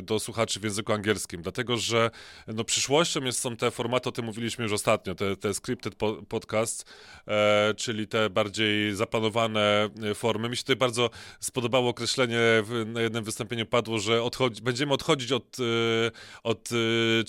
do 0.02 0.18
słuchaczy 0.18 0.60
w 0.60 0.64
języku 0.64 0.92
angielskim. 0.92 1.42
Dlatego, 1.42 1.76
że 1.76 2.10
no, 2.46 2.64
przyszłością 2.64 3.24
jest, 3.24 3.40
są 3.40 3.56
te 3.56 3.70
formaty, 3.70 4.08
o 4.08 4.12
tym 4.12 4.24
mówiliśmy 4.24 4.64
już 4.64 4.72
ostatnio, 4.72 5.14
te, 5.14 5.36
te 5.36 5.54
scripted 5.54 5.94
po, 5.98 6.12
podcast, 6.28 6.92
e, 7.28 7.74
czyli 7.76 8.08
te 8.08 8.30
bardziej 8.30 8.94
zaplanowane 8.94 9.90
formy. 10.14 10.48
Mi 10.48 10.56
się 10.56 10.62
tutaj 10.62 10.76
bardzo 10.76 11.10
spodobało 11.40 11.90
określenie, 11.90 12.38
w, 12.38 12.84
na 12.86 13.00
jednym 13.00 13.24
wystąpieniu 13.24 13.66
padło, 13.66 13.98
że 13.98 14.22
odchodzi, 14.22 14.62
będziemy 14.62 14.92
odchodzić 14.92 15.32
od, 15.32 15.56
od 16.42 16.68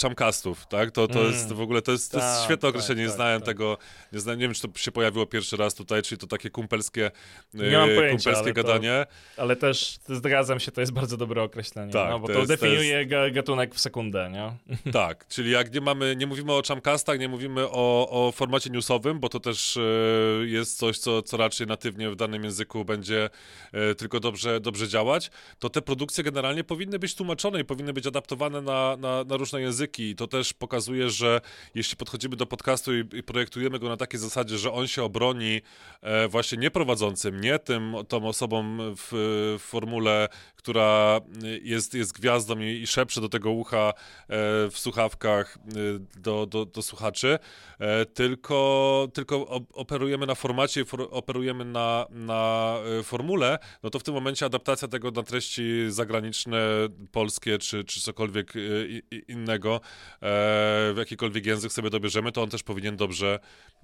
chamcastów, 0.01 0.67
tak? 0.67 0.91
To, 0.91 1.07
to 1.07 1.19
mm. 1.19 1.31
jest 1.31 1.53
w 1.53 1.61
ogóle 1.61 1.81
to 1.81 1.91
jest, 1.91 2.11
to 2.11 2.17
jest 2.17 2.29
tak, 2.29 2.45
świetne 2.45 2.69
określenie, 2.69 3.01
tak, 3.01 3.09
nie 3.09 3.15
znałem 3.15 3.41
tak, 3.41 3.47
tego, 3.47 3.77
nie, 4.13 4.19
znałem, 4.19 4.39
nie 4.39 4.45
wiem, 4.45 4.53
czy 4.53 4.61
to 4.67 4.79
się 4.79 4.91
pojawiło 4.91 5.25
pierwszy 5.25 5.57
raz 5.57 5.75
tutaj, 5.75 6.01
czyli 6.01 6.19
to 6.19 6.27
takie 6.27 6.49
kumpelskie, 6.49 7.11
nie 7.53 7.77
mam 7.77 7.89
pojęcia, 7.89 8.15
kumpelskie 8.15 8.43
ale 8.43 8.53
gadanie. 8.53 9.05
To, 9.35 9.41
ale 9.41 9.55
też 9.55 9.99
zgadzam 10.09 10.59
się, 10.59 10.71
to 10.71 10.81
jest 10.81 10.93
bardzo 10.93 11.17
dobre 11.17 11.43
określenie, 11.43 11.93
tak, 11.93 12.09
no, 12.09 12.19
bo 12.19 12.27
to, 12.27 12.33
to 12.33 12.39
jest, 12.39 12.51
definiuje 12.51 13.05
jest... 13.09 13.33
gatunek 13.33 13.75
w 13.75 13.79
sekundę, 13.79 14.29
nie? 14.31 14.53
Tak, 14.91 15.27
czyli 15.27 15.51
jak 15.51 15.73
nie 15.73 15.81
mamy, 15.81 16.15
nie 16.15 16.27
mówimy 16.27 16.53
o 16.53 16.61
chamcastach, 16.67 17.19
nie 17.19 17.27
mówimy 17.29 17.69
o, 17.69 18.09
o 18.09 18.31
formacie 18.31 18.58
newsowym, 18.65 19.19
bo 19.19 19.29
to 19.29 19.39
też 19.39 19.77
e, 19.77 19.81
jest 20.45 20.77
coś, 20.77 20.97
co, 20.97 21.21
co 21.21 21.37
raczej 21.37 21.67
natywnie 21.67 22.09
w 22.09 22.15
danym 22.15 22.43
języku 22.43 22.85
będzie 22.85 23.29
e, 23.71 23.95
tylko 23.95 24.19
dobrze, 24.19 24.59
dobrze 24.59 24.87
działać, 24.87 25.31
to 25.59 25.69
te 25.69 25.81
produkcje 25.81 26.23
generalnie 26.23 26.63
powinny 26.63 26.99
być 26.99 27.15
tłumaczone 27.15 27.59
i 27.59 27.65
powinny 27.65 27.93
być 27.93 28.07
adaptowane 28.07 28.61
na, 28.61 28.97
na, 28.97 29.23
na 29.23 29.37
różne 29.37 29.61
języki. 29.61 30.03
I 30.03 30.15
to 30.15 30.27
też 30.27 30.53
pokazuje, 30.53 31.09
że 31.09 31.41
jeśli 31.75 31.97
podchodzimy 31.97 32.35
do 32.35 32.45
podcastu 32.45 32.97
i, 32.97 32.99
i 32.99 33.23
projektujemy 33.23 33.79
go 33.79 33.89
na 33.89 33.97
takiej 33.97 34.19
zasadzie, 34.19 34.57
że 34.57 34.71
on 34.71 34.87
się 34.87 35.03
obroni 35.03 35.61
e, 36.01 36.27
właśnie 36.27 36.57
nieprowadzącym, 36.57 37.41
nie 37.41 37.59
tym, 37.59 37.95
tą 38.07 38.27
osobą 38.27 38.77
w, 38.79 39.07
w 39.59 39.63
formule, 39.63 40.27
która 40.59 41.21
jest, 41.61 41.93
jest 41.93 42.13
gwiazdą 42.13 42.59
i, 42.59 42.87
szepcze 42.87 43.21
do 43.21 43.29
tego 43.29 43.51
ucha 43.51 43.89
e, 43.89 43.93
w 44.69 44.73
słuchawkach 44.73 45.57
e, 45.57 46.19
do, 46.19 46.45
do, 46.45 46.65
do 46.65 46.81
słuchaczy, 46.81 47.39
e, 47.79 48.05
tylko, 48.05 49.07
tylko 49.13 49.61
operujemy 49.73 50.25
na 50.25 50.35
formacie, 50.35 50.85
for, 50.85 51.07
operujemy 51.11 51.65
na, 51.65 52.05
na 52.09 52.75
e, 52.99 53.03
formule, 53.03 53.59
no 53.83 53.89
to 53.89 53.99
w 53.99 54.03
tym 54.03 54.13
momencie 54.13 54.45
adaptacja 54.45 54.87
tego 54.87 55.11
na 55.11 55.23
treści 55.23 55.85
zagraniczne, 55.89 56.59
polskie 57.11 57.57
czy, 57.57 57.83
czy 57.83 58.01
cokolwiek 58.01 58.53
innego, 59.27 59.81
w 60.21 60.95
jakikolwiek 60.97 61.45
język 61.45 61.71
sobie 61.71 61.89
dobierzemy, 61.89 62.31
to 62.31 62.43
on 62.43 62.49
też 62.49 62.63
powinien 62.63 62.97
dobrze, 62.97 63.39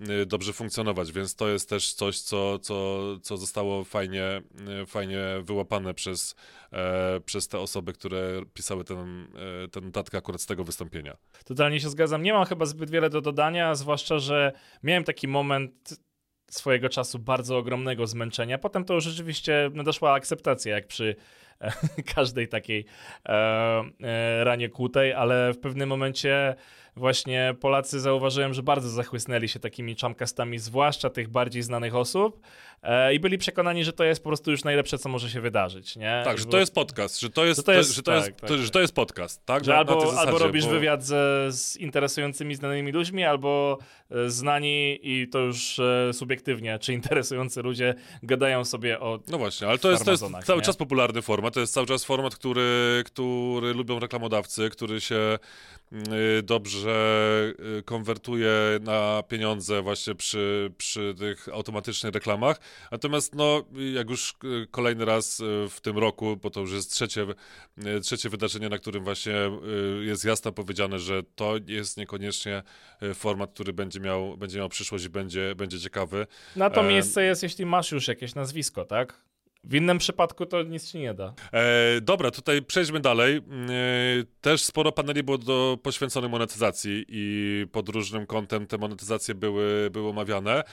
y, 0.10 0.26
dobrze 0.26 0.54
funkcjonować, 0.54 1.12
więc 1.12 1.36
to 1.36 1.50
jest 1.50 1.70
też 1.70 1.94
coś, 1.94 2.20
co, 2.20 2.60
co, 2.60 3.00
co 3.20 3.38
zostało 3.38 3.84
fajnie, 3.84 4.42
y, 4.84 4.86
fajnie 4.86 5.20
wyłapane 5.42 5.94
przez, 5.94 6.36
e, 6.76 7.20
przez 7.20 7.48
te 7.48 7.60
osoby, 7.60 7.94
które 7.94 8.42
pisały 8.54 8.84
ten, 8.84 9.28
e, 9.64 9.68
ten 9.68 9.86
notatkę 9.86 10.18
akurat 10.18 10.42
z 10.42 10.46
tego 10.46 10.64
wystąpienia. 10.64 11.18
Totalnie 11.46 11.80
się 11.80 11.90
zgadzam. 11.90 12.24
Nie 12.24 12.34
mam 12.34 12.46
chyba 12.46 12.66
zbyt 12.66 12.90
wiele 12.90 13.10
do 13.10 13.22
dodania, 13.22 13.76
zwłaszcza, 13.76 14.20
że 14.20 14.52
miałem 14.84 15.04
taki 15.04 15.28
moment 15.28 16.06
swojego 16.52 16.90
czasu 16.90 17.20
bardzo 17.20 17.58
ogromnego 17.58 18.08
zmęczenia. 18.08 18.58
Potem 18.58 18.86
to 18.86 18.94
już 18.94 19.04
rzeczywiście 19.04 19.72
nadeszła 19.74 20.14
akceptacja, 20.14 20.76
jak 20.76 20.88
przy 20.88 21.16
każdej 22.16 22.48
takiej 22.48 22.86
e, 23.26 23.32
e, 24.02 24.44
ranie 24.44 24.70
kłutej, 24.70 25.14
ale 25.14 25.54
w 25.54 25.60
pewnym 25.60 25.90
momencie 25.90 26.56
właśnie 26.96 27.56
Polacy 27.60 28.00
zauważyłem, 28.00 28.54
że 28.54 28.64
bardzo 28.64 28.90
zachłysnęli 28.90 29.48
się 29.48 29.60
takimi 29.60 29.96
czamkastami, 29.96 30.60
zwłaszcza 30.60 31.10
tych 31.10 31.30
bardziej 31.30 31.64
znanych 31.64 31.96
osób 31.96 32.42
e, 32.84 33.14
i 33.14 33.20
byli 33.20 33.38
przekonani, 33.38 33.84
że 33.84 33.94
to 33.94 34.04
jest 34.04 34.24
po 34.24 34.30
prostu 34.30 34.52
już 34.52 34.64
najlepsze, 34.64 34.98
co 34.98 35.10
może 35.10 35.30
się 35.30 35.42
wydarzyć, 35.42 35.96
nie? 35.96 36.22
Tak, 36.26 36.38
że 36.38 36.46
to 36.46 36.58
jest 36.58 36.74
podcast, 36.74 37.20
że 37.20 37.30
to 37.30 37.46
jest, 37.46 37.58
że 37.58 37.64
to 37.64 37.72
jest, 37.72 37.96
że 37.96 38.04
to 38.04 38.16
jest, 38.16 38.32
tak, 38.36 38.50
że 38.58 38.70
to 38.70 38.82
jest 38.82 38.96
podcast, 38.96 39.46
tak? 39.46 39.66
Że 39.66 39.72
na, 39.72 39.78
albo, 39.78 39.96
na 39.96 40.02
zasadzie, 40.02 40.20
albo 40.20 40.38
robisz 40.38 40.66
bo... 40.66 40.72
wywiad 40.72 41.04
ze, 41.04 41.48
z 41.52 41.78
interesującymi, 41.78 42.56
znanymi 42.56 42.92
ludźmi, 42.92 43.24
albo 43.24 43.78
znani 44.28 45.00
i 45.04 45.28
to 45.28 45.40
już 45.40 45.82
subiektywnie, 46.12 46.80
czy 46.80 46.94
interesujący 46.94 47.62
ludzie 47.62 47.96
gadają 48.24 48.66
sobie 48.66 49.00
o 49.00 49.20
No 49.28 49.38
właśnie, 49.38 49.68
ale 49.68 49.78
to 49.78 49.92
jest, 49.92 50.06
to 50.06 50.12
jest 50.12 50.24
cały 50.44 50.62
czas 50.62 50.78
popularny 50.78 51.22
format, 51.22 51.45
to 51.52 51.60
jest 51.60 51.74
cały 51.74 51.88
czas 51.88 52.06
format, 52.06 52.36
który, 52.36 53.04
który 53.06 53.74
lubią 53.74 54.00
reklamodawcy, 54.00 54.70
który 54.70 55.02
się 55.02 55.38
Y, 56.40 56.44
dobrze 56.44 57.54
y, 57.80 57.84
konwertuje 57.84 58.52
na 58.82 59.24
pieniądze 59.28 59.82
właśnie 59.82 60.16
przy, 60.16 60.72
przy 60.78 61.16
tych 61.18 61.50
automatycznych 61.50 62.14
reklamach. 62.14 62.60
Natomiast 62.92 63.36
no, 63.36 63.64
jak 63.94 64.10
już 64.10 64.34
y, 64.44 64.68
kolejny 64.72 65.06
raz 65.06 65.42
w 65.70 65.82
tym 65.82 65.98
roku, 65.98 66.38
bo 66.38 66.50
to 66.50 66.60
już 66.60 66.72
jest 66.72 66.92
trzecie, 66.92 67.26
trzecie 68.02 68.30
wydarzenie, 68.30 68.70
na 68.70 68.78
którym 68.78 69.04
właśnie 69.04 69.34
jest 70.02 70.26
jasno 70.26 70.52
powiedziane, 70.52 71.00
że 71.00 71.24
to 71.36 71.56
jest 71.68 71.98
niekoniecznie 71.98 72.64
format, 73.14 73.54
który 73.54 73.74
będzie 73.74 74.00
miał, 74.00 74.38
będzie 74.38 74.60
miał 74.60 74.70
przyszłość 74.70 75.06
i 75.06 75.10
będzie, 75.10 75.56
będzie 75.56 75.80
ciekawy. 75.80 76.28
Na 76.56 76.70
to 76.70 76.84
miejsce 76.84 77.24
jest, 77.24 77.44
jeśli 77.44 77.66
masz 77.66 77.92
już 77.92 78.08
jakieś 78.08 78.36
nazwisko, 78.36 78.86
tak? 78.86 79.26
W 79.66 79.76
innym 79.76 79.98
przypadku 79.98 80.46
to 80.46 80.64
nic 80.64 80.92
ci 80.92 81.00
nie 81.00 81.14
da. 81.14 81.34
E, 81.54 82.02
dobra, 82.02 82.32
tutaj 82.32 82.62
przejdźmy 82.62 83.00
dalej. 83.00 83.38
E, 83.38 83.42
też 84.42 84.64
sporo 84.64 84.92
paneli 84.92 85.24
było 85.24 85.38
do, 85.38 85.78
poświęconych 85.84 86.32
monetyzacji 86.32 87.06
i 87.08 87.66
pod 87.72 87.90
różnym 87.90 88.26
kątem 88.26 88.68
te 88.68 88.78
monetyzacje 88.78 89.36
były, 89.36 89.90
były 89.92 90.10
omawiane. 90.10 90.64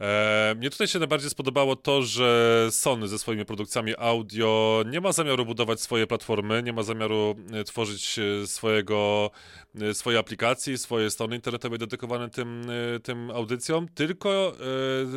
E, 0.00 0.54
mnie 0.58 0.70
tutaj 0.70 0.88
się 0.88 0.98
najbardziej 0.98 1.30
spodobało 1.30 1.76
to, 1.76 2.02
że 2.02 2.68
Sony 2.70 3.08
ze 3.08 3.18
swoimi 3.18 3.44
produkcjami 3.44 3.94
audio 3.98 4.82
nie 4.86 5.00
ma 5.00 5.12
zamiaru 5.12 5.46
budować 5.46 5.80
swojej 5.80 6.06
platformy, 6.06 6.62
nie 6.62 6.72
ma 6.72 6.82
zamiaru 6.82 7.36
e, 7.52 7.64
tworzyć 7.64 8.18
e, 8.18 8.46
swojego, 8.46 9.30
e, 9.80 9.94
swojej 9.94 10.20
aplikacji, 10.20 10.78
swojej 10.78 11.10
strony 11.10 11.36
internetowej 11.36 11.78
dedykowane 11.78 12.30
tym, 12.30 12.66
tym 13.02 13.30
audycjom, 13.30 13.88
tylko 13.88 14.52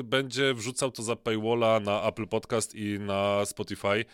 będzie 0.03 0.53
wrzucał 0.53 0.91
to 0.91 1.03
za 1.03 1.15
paywalla 1.15 1.79
na 1.79 2.03
Apple 2.03 2.27
Podcast 2.27 2.75
i 2.75 2.99
na 2.99 3.18
Spotify. 3.45 4.05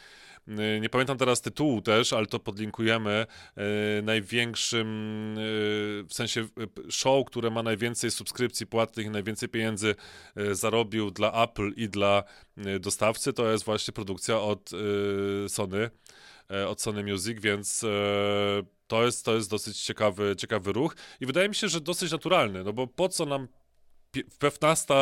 Y, 0.47 0.79
nie 0.81 0.89
pamiętam 0.89 1.17
teraz 1.17 1.41
tytułu 1.41 1.81
też, 1.81 2.13
ale 2.13 2.25
to 2.25 2.39
podlinkujemy. 2.39 3.25
Y, 3.99 4.01
największym, 4.01 4.87
y, 5.37 6.03
w 6.07 6.13
sensie 6.13 6.47
show, 6.89 7.25
które 7.25 7.49
ma 7.49 7.63
najwięcej 7.63 8.11
subskrypcji 8.11 8.67
płatnych 8.67 9.11
najwięcej 9.11 9.49
pieniędzy 9.49 9.95
zarobił 10.51 11.11
dla 11.11 11.43
Apple 11.43 11.73
i 11.75 11.89
dla 11.89 12.23
dostawcy, 12.79 13.33
to 13.33 13.51
jest 13.51 13.65
właśnie 13.65 13.93
produkcja 13.93 14.39
od 14.39 14.69
Sony, 15.47 15.89
od 16.67 16.81
Sony 16.81 17.03
Music, 17.03 17.39
więc 17.41 17.85
to 18.87 19.05
jest, 19.05 19.25
to 19.25 19.35
jest 19.35 19.49
dosyć 19.49 19.81
ciekawy, 19.81 20.35
ciekawy 20.37 20.73
ruch 20.73 20.95
i 21.19 21.25
wydaje 21.25 21.49
mi 21.49 21.55
się, 21.55 21.67
że 21.67 21.81
dosyć 21.81 22.11
naturalny, 22.11 22.63
no 22.63 22.73
bo 22.73 22.87
po 22.87 23.09
co 23.09 23.25
nam 23.25 23.47
15 24.39 24.93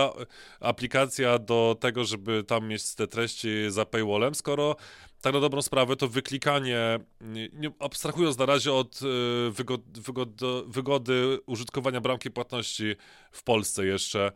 aplikacja 0.59 1.39
do 1.39 1.77
tego, 1.79 2.03
żeby 2.03 2.43
tam 2.43 2.67
mieć 2.67 2.95
te 2.95 3.07
treści 3.07 3.49
za 3.69 3.85
paywallem, 3.85 4.35
skoro 4.35 4.75
tak 5.23 5.33
na 5.33 5.39
dobrą 5.39 5.61
sprawę, 5.61 5.95
to 5.95 6.07
wyklikanie, 6.07 6.99
nie, 7.21 7.49
nie, 7.53 7.71
abstrahując 7.79 8.37
na 8.37 8.45
razie 8.45 8.73
od 8.73 8.99
y, 9.01 9.51
wygod, 9.51 9.81
wygod, 9.99 10.29
wygody 10.67 11.39
użytkowania 11.45 12.01
bramki 12.01 12.31
płatności 12.31 12.95
w 13.31 13.43
Polsce 13.43 13.85
jeszcze, 13.85 14.31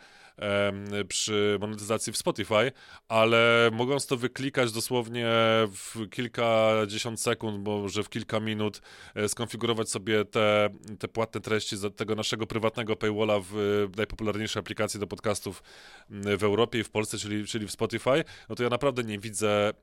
przy 1.07 1.57
monetyzacji 1.61 2.13
w 2.13 2.17
Spotify, 2.17 2.71
ale 3.07 3.69
mogąc 3.73 4.07
to 4.07 4.17
wyklikać 4.17 4.71
dosłownie 4.71 5.27
w 5.67 6.09
kilkadziesiąt 6.11 7.21
sekund, 7.21 7.65
może 7.65 8.03
w 8.03 8.09
kilka 8.09 8.39
minut, 8.39 8.81
e, 9.15 9.29
skonfigurować 9.29 9.89
sobie 9.89 10.25
te, 10.25 10.69
te 10.99 11.07
płatne 11.07 11.41
treści 11.41 11.77
z 11.77 11.97
tego 11.97 12.15
naszego 12.15 12.47
prywatnego 12.47 12.95
paywalla 12.95 13.39
w 13.39 13.87
najpopularniejszej 13.97 14.59
aplikacji 14.59 14.99
do 14.99 15.07
podcastów 15.07 15.63
w 16.09 16.43
Europie 16.43 16.79
i 16.79 16.83
w 16.83 16.89
Polsce, 16.89 17.17
czyli, 17.17 17.47
czyli 17.47 17.67
w 17.67 17.71
Spotify, 17.71 18.23
no 18.49 18.55
to 18.55 18.63
ja 18.63 18.69
naprawdę 18.69 19.03
nie 19.03 19.19
widzę 19.19 19.73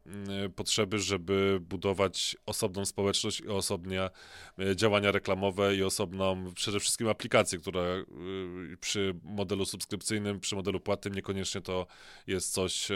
potrzeby, 0.56 0.98
żeby 0.98 1.58
budować 1.60 2.36
osobną 2.46 2.84
społeczność 2.84 3.40
i 3.40 3.48
osobnie 3.48 4.10
e, 4.58 4.76
działania 4.76 5.12
reklamowe 5.12 5.76
i 5.76 5.82
osobną 5.82 6.52
przede 6.54 6.80
wszystkim 6.80 7.08
aplikację, 7.08 7.58
która 7.58 7.82
y, 7.82 8.76
przy 8.80 9.14
modelu 9.22 9.64
subskrypcyjnym 9.64 10.40
przy 10.44 10.56
modelu 10.56 10.80
płatnym 10.80 11.14
niekoniecznie 11.14 11.60
to 11.60 11.86
jest 12.26 12.52
coś 12.52 12.90
e, 12.90 12.94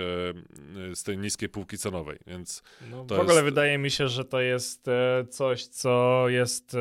z 0.94 1.02
tej 1.02 1.18
niskiej 1.18 1.48
półki 1.48 1.78
cenowej, 1.78 2.18
więc 2.26 2.62
no, 2.90 3.04
W 3.04 3.12
ogóle 3.12 3.34
jest... 3.34 3.44
wydaje 3.44 3.78
mi 3.78 3.90
się, 3.90 4.08
że 4.08 4.24
to 4.24 4.40
jest 4.40 4.88
e, 4.88 5.24
coś, 5.30 5.66
co 5.66 6.24
jest 6.28 6.74
e, 6.74 6.78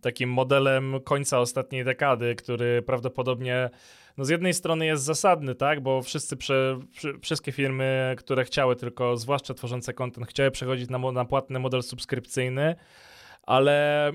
takim 0.00 0.30
modelem 0.30 1.00
końca 1.04 1.40
ostatniej 1.40 1.84
dekady, 1.84 2.34
który 2.34 2.82
prawdopodobnie 2.82 3.70
no 4.16 4.24
z 4.24 4.28
jednej 4.28 4.54
strony 4.54 4.86
jest 4.86 5.04
zasadny, 5.04 5.54
tak, 5.54 5.80
bo 5.80 6.02
wszyscy, 6.02 6.36
prze, 6.36 6.78
wszystkie 7.22 7.52
firmy, 7.52 8.14
które 8.18 8.44
chciały 8.44 8.76
tylko, 8.76 9.16
zwłaszcza 9.16 9.54
tworzące 9.54 9.94
content, 9.94 10.26
chciały 10.26 10.50
przechodzić 10.50 10.90
na, 10.90 10.98
na 10.98 11.24
płatny 11.24 11.58
model 11.58 11.82
subskrypcyjny, 11.82 12.76
ale 13.42 14.12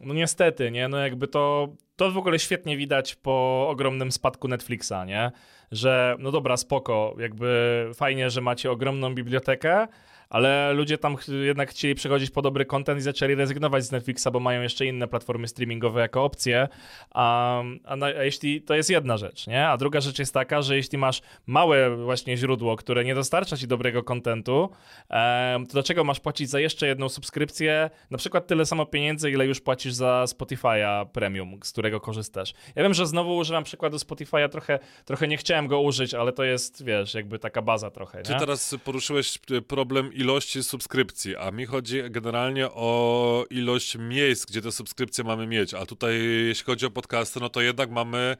no 0.00 0.14
niestety, 0.14 0.70
nie, 0.70 0.88
no 0.88 0.98
jakby 0.98 1.28
to, 1.28 1.68
to 2.02 2.10
w 2.10 2.18
ogóle 2.18 2.38
świetnie 2.38 2.76
widać 2.76 3.14
po 3.14 3.66
ogromnym 3.68 4.12
spadku 4.12 4.48
Netflixa, 4.48 4.92
nie, 5.06 5.32
że 5.72 6.16
no 6.18 6.30
dobra, 6.30 6.56
spoko, 6.56 7.14
jakby 7.18 7.90
fajnie, 7.94 8.30
że 8.30 8.40
macie 8.40 8.70
ogromną 8.70 9.14
bibliotekę, 9.14 9.88
ale 10.32 10.72
ludzie 10.72 10.98
tam 10.98 11.16
jednak 11.44 11.70
chcieli 11.70 11.94
przechodzić 11.94 12.30
po 12.30 12.42
dobry 12.42 12.64
content 12.64 13.00
i 13.00 13.02
zaczęli 13.02 13.34
rezygnować 13.34 13.84
z 13.84 13.92
Netflixa, 13.92 14.26
bo 14.32 14.40
mają 14.40 14.62
jeszcze 14.62 14.86
inne 14.86 15.08
platformy 15.08 15.48
streamingowe 15.48 16.00
jako 16.00 16.24
opcje, 16.24 16.68
a, 17.10 17.62
a, 17.84 17.96
na, 17.96 18.06
a, 18.06 18.24
jeśli 18.24 18.62
to 18.62 18.74
jest 18.74 18.90
jedna 18.90 19.16
rzecz, 19.16 19.46
nie? 19.46 19.68
A 19.68 19.76
druga 19.76 20.00
rzecz 20.00 20.18
jest 20.18 20.34
taka, 20.34 20.62
że 20.62 20.76
jeśli 20.76 20.98
masz 20.98 21.22
małe 21.46 21.96
właśnie 21.96 22.36
źródło, 22.36 22.76
które 22.76 23.04
nie 23.04 23.14
dostarcza 23.14 23.56
ci 23.56 23.66
dobrego 23.66 24.02
kontentu, 24.02 24.70
to 25.08 25.72
dlaczego 25.72 26.04
masz 26.04 26.20
płacić 26.20 26.50
za 26.50 26.60
jeszcze 26.60 26.86
jedną 26.86 27.08
subskrypcję, 27.08 27.90
na 28.10 28.18
przykład 28.18 28.46
tyle 28.46 28.66
samo 28.66 28.86
pieniędzy, 28.86 29.30
ile 29.30 29.46
już 29.46 29.60
płacisz 29.60 29.92
za 29.92 30.24
Spotify'a 30.26 31.06
Premium, 31.06 31.60
z 31.64 31.72
którego 31.72 32.00
korzystasz. 32.00 32.54
Ja 32.74 32.82
wiem, 32.82 32.94
że 32.94 33.06
znowu 33.06 33.36
używam 33.36 33.64
przykładu 33.64 33.96
Spotify'a, 33.96 34.48
trochę, 34.48 34.78
trochę 35.04 35.28
nie 35.28 35.36
chciałem 35.36 35.66
go 35.66 35.80
użyć, 35.80 36.14
ale 36.14 36.32
to 36.32 36.44
jest, 36.44 36.84
wiesz, 36.84 37.14
jakby 37.14 37.38
taka 37.38 37.62
baza 37.62 37.90
trochę, 37.90 38.18
nie? 38.18 38.24
Ty 38.24 38.34
teraz 38.38 38.76
poruszyłeś 38.84 39.38
problem 39.68 40.12
ilości 40.22 40.64
subskrypcji, 40.64 41.36
a 41.36 41.50
mi 41.50 41.66
chodzi 41.66 42.02
generalnie 42.10 42.66
o 42.70 43.44
ilość 43.50 43.96
miejsc, 43.98 44.46
gdzie 44.46 44.62
te 44.62 44.72
subskrypcje 44.72 45.24
mamy 45.24 45.46
mieć. 45.46 45.74
A 45.74 45.86
tutaj, 45.86 46.22
jeśli 46.46 46.64
chodzi 46.64 46.86
o 46.86 46.90
podcasty, 46.90 47.40
no 47.40 47.48
to 47.48 47.60
jednak 47.60 47.90
mamy 47.90 48.36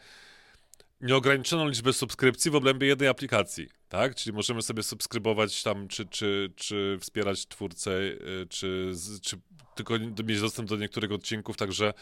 nieograniczoną 1.03 1.69
liczbę 1.69 1.93
subskrypcji 1.93 2.51
w 2.51 2.55
obrębie 2.55 2.87
jednej 2.87 3.09
aplikacji, 3.09 3.69
tak? 3.89 4.15
Czyli 4.15 4.37
możemy 4.37 4.63
sobie 4.63 4.83
subskrybować 4.83 5.63
tam, 5.63 5.89
czy, 5.89 6.07
czy, 6.07 6.53
czy 6.57 6.99
wspierać 7.01 7.47
twórcę, 7.47 7.91
y, 7.91 8.47
czy, 8.49 8.93
czy 9.23 9.37
tylko 9.75 9.95
mieć 10.25 10.41
dostęp 10.41 10.69
do 10.69 10.77
niektórych 10.77 11.13
odcinków, 11.13 11.57
także 11.57 11.95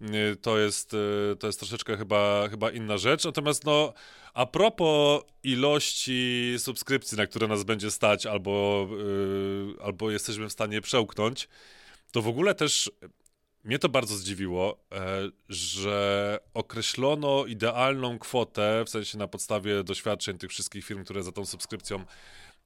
y, 0.00 0.36
to 0.36 0.58
jest, 0.58 0.94
y, 0.94 1.36
to 1.38 1.46
jest 1.46 1.58
troszeczkę 1.58 1.96
chyba, 1.96 2.48
chyba 2.48 2.70
inna 2.70 2.98
rzecz. 2.98 3.24
Natomiast 3.24 3.64
no, 3.64 3.92
a 4.34 4.46
propos 4.46 5.22
ilości 5.42 6.54
subskrypcji, 6.58 7.18
na 7.18 7.26
które 7.26 7.48
nas 7.48 7.64
będzie 7.64 7.90
stać, 7.90 8.26
albo, 8.26 8.88
albo 9.84 10.10
jesteśmy 10.10 10.48
w 10.48 10.52
stanie 10.52 10.80
przełknąć, 10.80 11.48
to 12.12 12.22
w 12.22 12.28
ogóle 12.28 12.54
też 12.54 12.90
mnie 13.64 13.78
to 13.78 13.88
bardzo 13.88 14.16
zdziwiło, 14.16 14.84
e, 14.92 15.28
że 15.48 16.38
określono 16.54 17.46
idealną 17.46 18.18
kwotę, 18.18 18.82
w 18.86 18.90
sensie 18.90 19.18
na 19.18 19.28
podstawie 19.28 19.84
doświadczeń 19.84 20.38
tych 20.38 20.50
wszystkich 20.50 20.84
firm, 20.84 21.04
które 21.04 21.22
za 21.22 21.32
tą 21.32 21.44
subskrypcją 21.44 22.04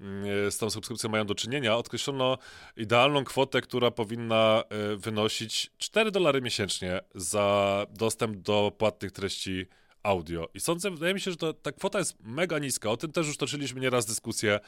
mm, 0.01 0.51
z 0.51 0.59
tą 0.59 0.71
subskrypcją 0.71 1.11
mają 1.11 1.27
do 1.27 1.35
czynienia, 1.35 1.77
określono 1.77 2.39
idealną 2.77 3.25
kwotę, 3.25 3.61
która 3.61 3.91
powinna 3.91 4.63
e, 4.69 4.97
wynosić 4.97 5.71
4 5.79 6.11
dolary 6.11 6.43
miesięcznie 6.43 7.01
za 7.15 7.87
dostęp 7.91 8.37
do 8.37 8.73
płatnych 8.79 9.13
treści 9.13 9.67
audio. 10.07 10.49
I 10.55 10.61
sądzę, 10.61 10.91
wydaje 10.91 11.15
mi 11.15 11.21
się, 11.21 11.31
że 11.31 11.37
to, 11.37 11.53
ta 11.53 11.73
kwota 11.73 11.99
jest 11.99 12.17
mega 12.21 12.59
niska. 12.59 12.91
O 12.91 12.97
tym 12.97 13.13
też 13.13 13.27
już 13.27 13.37
toczyliśmy 13.37 13.81
nieraz 13.81 14.07
dyskusję, 14.07 14.61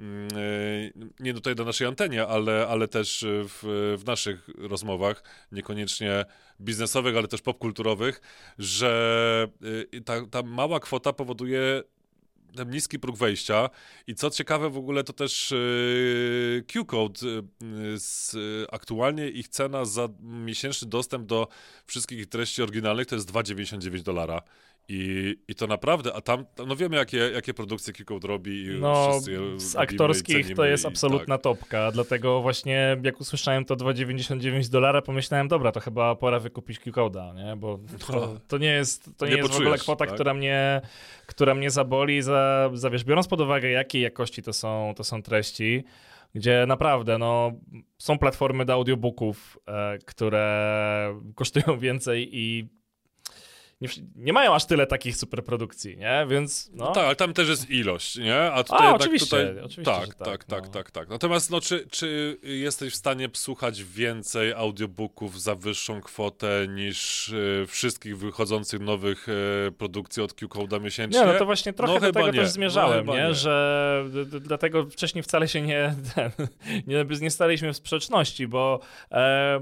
mm, 0.00 0.28
e, 0.28 1.20
nie 1.20 1.34
tutaj 1.34 1.54
do 1.54 1.64
naszej 1.64 1.86
antenie, 1.86 2.26
ale, 2.26 2.66
ale 2.68 2.88
też 2.88 3.24
w, 3.28 3.94
w 3.98 4.06
naszych 4.06 4.48
rozmowach, 4.58 5.22
niekoniecznie 5.52 6.24
biznesowych, 6.60 7.16
ale 7.16 7.28
też 7.28 7.42
popkulturowych, 7.42 8.20
że 8.58 9.48
e, 9.94 10.00
ta, 10.00 10.26
ta 10.26 10.42
mała 10.42 10.80
kwota 10.80 11.12
powoduje 11.12 11.82
ten 12.56 12.70
niski 12.70 12.98
próg 12.98 13.16
wejścia 13.16 13.70
i 14.06 14.14
co 14.14 14.30
ciekawe 14.30 14.70
w 14.70 14.76
ogóle 14.76 15.04
to 15.04 15.12
też 15.12 15.50
yy, 15.50 16.64
Q-Code 16.72 17.20
aktualnie 18.72 19.28
ich 19.28 19.48
cena 19.48 19.84
za 19.84 20.08
miesięczny 20.20 20.88
dostęp 20.88 21.26
do 21.26 21.48
wszystkich 21.86 22.26
treści 22.26 22.62
oryginalnych 22.62 23.06
to 23.06 23.14
jest 23.14 23.32
2,99 23.32 24.02
dolara 24.02 24.42
i, 24.90 25.36
I 25.48 25.54
to 25.54 25.66
naprawdę, 25.66 26.14
a 26.14 26.20
tam, 26.20 26.44
no 26.66 26.76
wiemy 26.76 26.96
jakie, 26.96 27.16
jakie 27.16 27.54
produkcje 27.54 27.92
Kiko 27.92 28.18
robi 28.22 28.64
i 28.64 28.80
no, 28.80 29.20
z 29.56 29.76
aktorskich 29.76 30.54
to 30.54 30.64
jest 30.64 30.86
absolutna 30.86 31.34
tak. 31.34 31.42
topka, 31.42 31.92
dlatego 31.92 32.42
właśnie 32.42 32.96
jak 33.02 33.20
usłyszałem 33.20 33.64
to 33.64 33.76
2,99 33.76 34.68
dolara, 34.68 35.02
pomyślałem, 35.02 35.48
dobra, 35.48 35.72
to 35.72 35.80
chyba 35.80 36.14
pora 36.14 36.40
wykupić 36.40 36.78
Q-Code'a, 36.78 37.34
nie? 37.34 37.56
Bo 37.56 37.78
to, 38.06 38.12
no. 38.12 38.40
to, 38.48 38.58
nie 38.58 38.70
jest, 38.70 39.10
to 39.16 39.26
nie, 39.26 39.32
nie 39.32 39.38
jest 39.38 39.52
w 39.52 39.56
ogóle 39.56 39.78
kwota, 39.78 40.06
tak? 40.06 40.14
która, 40.14 40.34
mnie, 40.34 40.80
która 41.26 41.54
mnie 41.54 41.70
zaboli, 41.70 42.22
za, 42.22 42.70
za 42.74 42.90
wiesz, 42.90 43.04
biorąc 43.04 43.28
pod 43.28 43.40
uwagę 43.40 43.70
jakiej 43.70 44.02
jakości 44.02 44.42
to 44.42 44.52
są, 44.52 44.92
to 44.96 45.04
są 45.04 45.22
treści, 45.22 45.84
gdzie 46.34 46.64
naprawdę 46.68 47.18
no, 47.18 47.52
są 47.98 48.18
platformy 48.18 48.64
do 48.64 48.72
audiobooków, 48.72 49.58
e, 49.66 49.98
które 49.98 51.20
kosztują 51.34 51.78
więcej 51.88 52.28
i 52.32 52.77
nie, 53.80 53.88
nie, 54.16 54.32
mają 54.32 54.54
aż 54.54 54.64
tyle 54.64 54.86
takich 54.86 55.16
superprodukcji, 55.16 55.96
nie? 55.96 56.26
Więc 56.28 56.70
no. 56.72 56.84
no 56.84 56.92
tak, 56.92 57.04
ale 57.04 57.16
tam 57.16 57.32
też 57.32 57.48
jest 57.48 57.70
ilość, 57.70 58.16
nie? 58.16 58.36
A 58.36 58.64
tutaj 58.64 58.86
A, 58.86 58.94
oczywiście, 58.94 59.26
tutaj... 59.26 59.60
oczywiście, 59.60 59.92
tak, 59.92 60.14
tak, 60.14 60.16
tak, 60.16 60.44
tak, 60.44 60.64
no. 60.64 60.70
tak, 60.70 60.90
tak. 60.90 61.08
Natomiast 61.08 61.50
no, 61.50 61.60
czy, 61.60 61.86
czy 61.90 62.38
jesteś 62.42 62.92
w 62.92 62.96
stanie 62.96 63.28
słuchać 63.34 63.84
więcej 63.84 64.52
audiobooków 64.52 65.42
za 65.42 65.54
wyższą 65.54 66.00
kwotę 66.00 66.66
niż 66.68 67.28
y, 67.28 67.64
wszystkich 67.68 68.18
wychodzących 68.18 68.80
nowych 68.80 69.28
y, 69.28 69.72
produkcji 69.72 70.22
od 70.22 70.34
Q-Code'a 70.34 70.80
miesięcznie? 70.80 71.20
Nie, 71.20 71.26
no 71.26 71.34
to 71.38 71.46
właśnie 71.46 71.72
trochę 71.72 71.94
no, 71.94 72.00
do 72.00 72.12
tego 72.12 72.30
nie. 72.30 72.40
też 72.40 72.48
zmierzałem, 72.48 73.06
no, 73.06 73.14
nie? 73.14 73.22
nie? 73.22 73.34
Że 73.34 74.04
dlatego 74.40 74.86
wcześniej 74.86 75.22
wcale 75.22 75.48
się 75.48 75.62
nie, 75.62 75.94
ten, 76.14 76.30
nie, 76.86 77.04
nie 77.20 77.30
staliśmy 77.30 77.72
w 77.72 77.76
sprzeczności, 77.76 78.48
bo 78.48 78.80
e, 79.12 79.60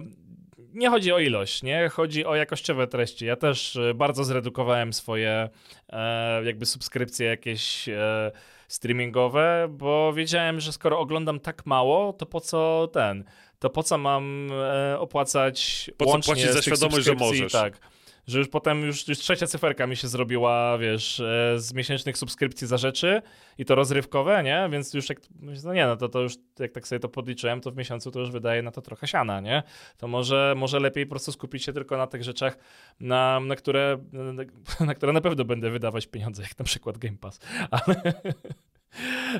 nie 0.77 0.91
chodzi 0.91 1.13
o 1.13 1.19
ilość, 1.19 1.63
nie? 1.63 1.89
Chodzi 1.89 2.25
o 2.25 2.35
jakościowe 2.35 2.87
treści. 2.87 3.27
Ja 3.27 3.37
też 3.37 3.77
e, 3.77 3.95
bardzo 3.95 4.25
zredukowałem 4.25 4.93
swoje 4.93 5.49
e, 5.89 6.45
jakby 6.45 6.67
subskrypcje 6.67 7.27
jakieś 7.27 7.89
e, 7.89 8.33
streamingowe, 8.69 9.67
bo 9.71 10.13
wiedziałem, 10.13 10.61
że 10.61 10.73
skoro 10.73 10.99
oglądam 10.99 11.41
tak 11.41 11.67
mało, 11.67 12.13
to 12.13 12.27
po 12.27 12.41
co 12.41 12.89
ten? 12.93 13.25
To 13.59 13.71
po 13.71 13.83
co 13.83 13.99
mam 13.99 14.49
e, 14.53 14.99
opłacać 14.99 15.91
po 15.97 16.05
co 16.05 16.19
płacić 16.19 16.51
za 16.51 16.63
świadomość, 16.63 17.05
że 17.07 17.15
możesz? 17.15 17.53
Tak 17.53 17.81
że 18.27 18.39
już 18.39 18.49
potem 18.49 18.83
już, 18.83 19.09
już 19.09 19.19
trzecia 19.19 19.47
cyferka 19.47 19.87
mi 19.87 19.97
się 19.97 20.09
zrobiła, 20.09 20.79
wiesz, 20.79 21.21
e, 21.21 21.55
z 21.57 21.73
miesięcznych 21.73 22.19
subskrypcji 22.19 22.67
za 22.67 22.77
rzeczy 22.77 23.23
i 23.59 23.65
to 23.65 23.75
rozrywkowe, 23.75 24.43
nie? 24.43 24.69
Więc 24.73 24.95
już 24.95 25.09
jak, 25.09 25.21
no 25.63 25.75
nie, 25.75 25.87
no 25.87 25.97
to, 25.97 26.09
to 26.09 26.21
już 26.21 26.35
jak 26.59 26.73
tak 26.73 26.89
sobie 26.89 27.01
to 27.01 27.09
podliczyłem, 27.09 27.61
to 27.61 27.71
w 27.71 27.77
miesiącu 27.77 28.11
to 28.11 28.21
już 28.21 28.31
wydaje 28.31 28.63
na 28.63 28.71
to 28.71 28.83
trochę 28.83 29.07
siana, 29.07 29.41
nie? 29.41 29.63
To 29.97 30.09
może, 30.09 30.55
może 30.57 30.81
lepiej 30.81 31.07
po 31.07 31.11
prostu 31.11 31.33
skupić 31.33 31.65
się 31.65 31.73
tylko 31.73 31.97
na 31.97 32.07
tych 32.07 32.25
rzeczach, 32.25 32.59
na, 33.01 33.41
na, 33.41 33.57
które, 33.57 33.99
na, 34.13 34.45
na 34.87 34.95
które 34.95 35.13
na 35.13 35.21
pewno 35.21 35.45
będę 35.45 35.71
wydawać 35.71 36.07
pieniądze, 36.07 36.43
jak 36.43 36.59
na 36.59 36.65
przykład 36.65 36.99
Game 36.99 37.17
Pass. 37.19 37.41
Ale... 37.71 37.97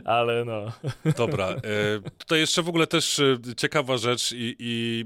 Ale 0.05 0.45
no. 0.45 0.73
Dobra. 1.17 1.49
E, 1.49 1.61
tutaj 2.19 2.39
jeszcze 2.39 2.63
w 2.63 2.69
ogóle 2.69 2.87
też 2.87 3.19
e, 3.19 3.39
ciekawa 3.57 3.97
rzecz 3.97 4.33
i, 4.33 4.57
i 4.59 5.05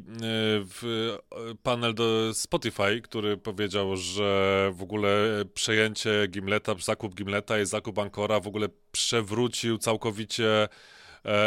e, 1.53 1.57
panel 1.63 1.95
do 1.95 2.35
Spotify, 2.35 3.01
który 3.01 3.37
powiedział, 3.37 3.97
że 3.97 4.71
w 4.75 4.83
ogóle 4.83 5.45
przejęcie 5.55 6.27
Gimleta, 6.29 6.75
zakup 6.81 7.15
Gimleta 7.15 7.61
i 7.61 7.67
zakup 7.67 7.99
Ancora 7.99 8.41
w 8.41 8.47
ogóle 8.47 8.69
przewrócił 8.93 9.79
całkowicie 9.79 10.69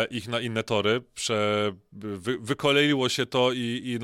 ich 0.09 0.27
na 0.27 0.39
inne 0.39 0.63
tory. 0.63 1.01
Prze, 1.13 1.71
wy, 1.91 2.38
wykoleiło 2.39 3.09
się 3.09 3.25
to 3.25 3.51
i, 3.51 3.57
i 3.57 3.99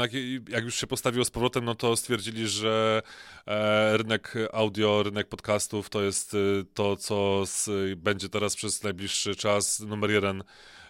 jak 0.52 0.64
już 0.64 0.76
się 0.76 0.88
postawiło 0.88 1.26
z 1.26 1.32
powrotem, 1.32 1.66
no 1.66 1.76
to 1.76 1.96
stwierdzili, 1.96 2.48
że 2.48 3.02
e, 3.48 3.98
rynek 3.98 4.34
audio, 4.54 5.04
rynek 5.04 5.28
podcastów 5.28 5.90
to 5.90 6.02
jest 6.02 6.34
e, 6.34 6.38
to, 6.74 6.96
co 6.96 7.46
z, 7.46 7.70
będzie 8.00 8.30
teraz 8.30 8.56
przez 8.56 8.84
najbliższy 8.84 9.36
czas 9.36 9.80
numer 9.80 10.12
jeden 10.12 10.44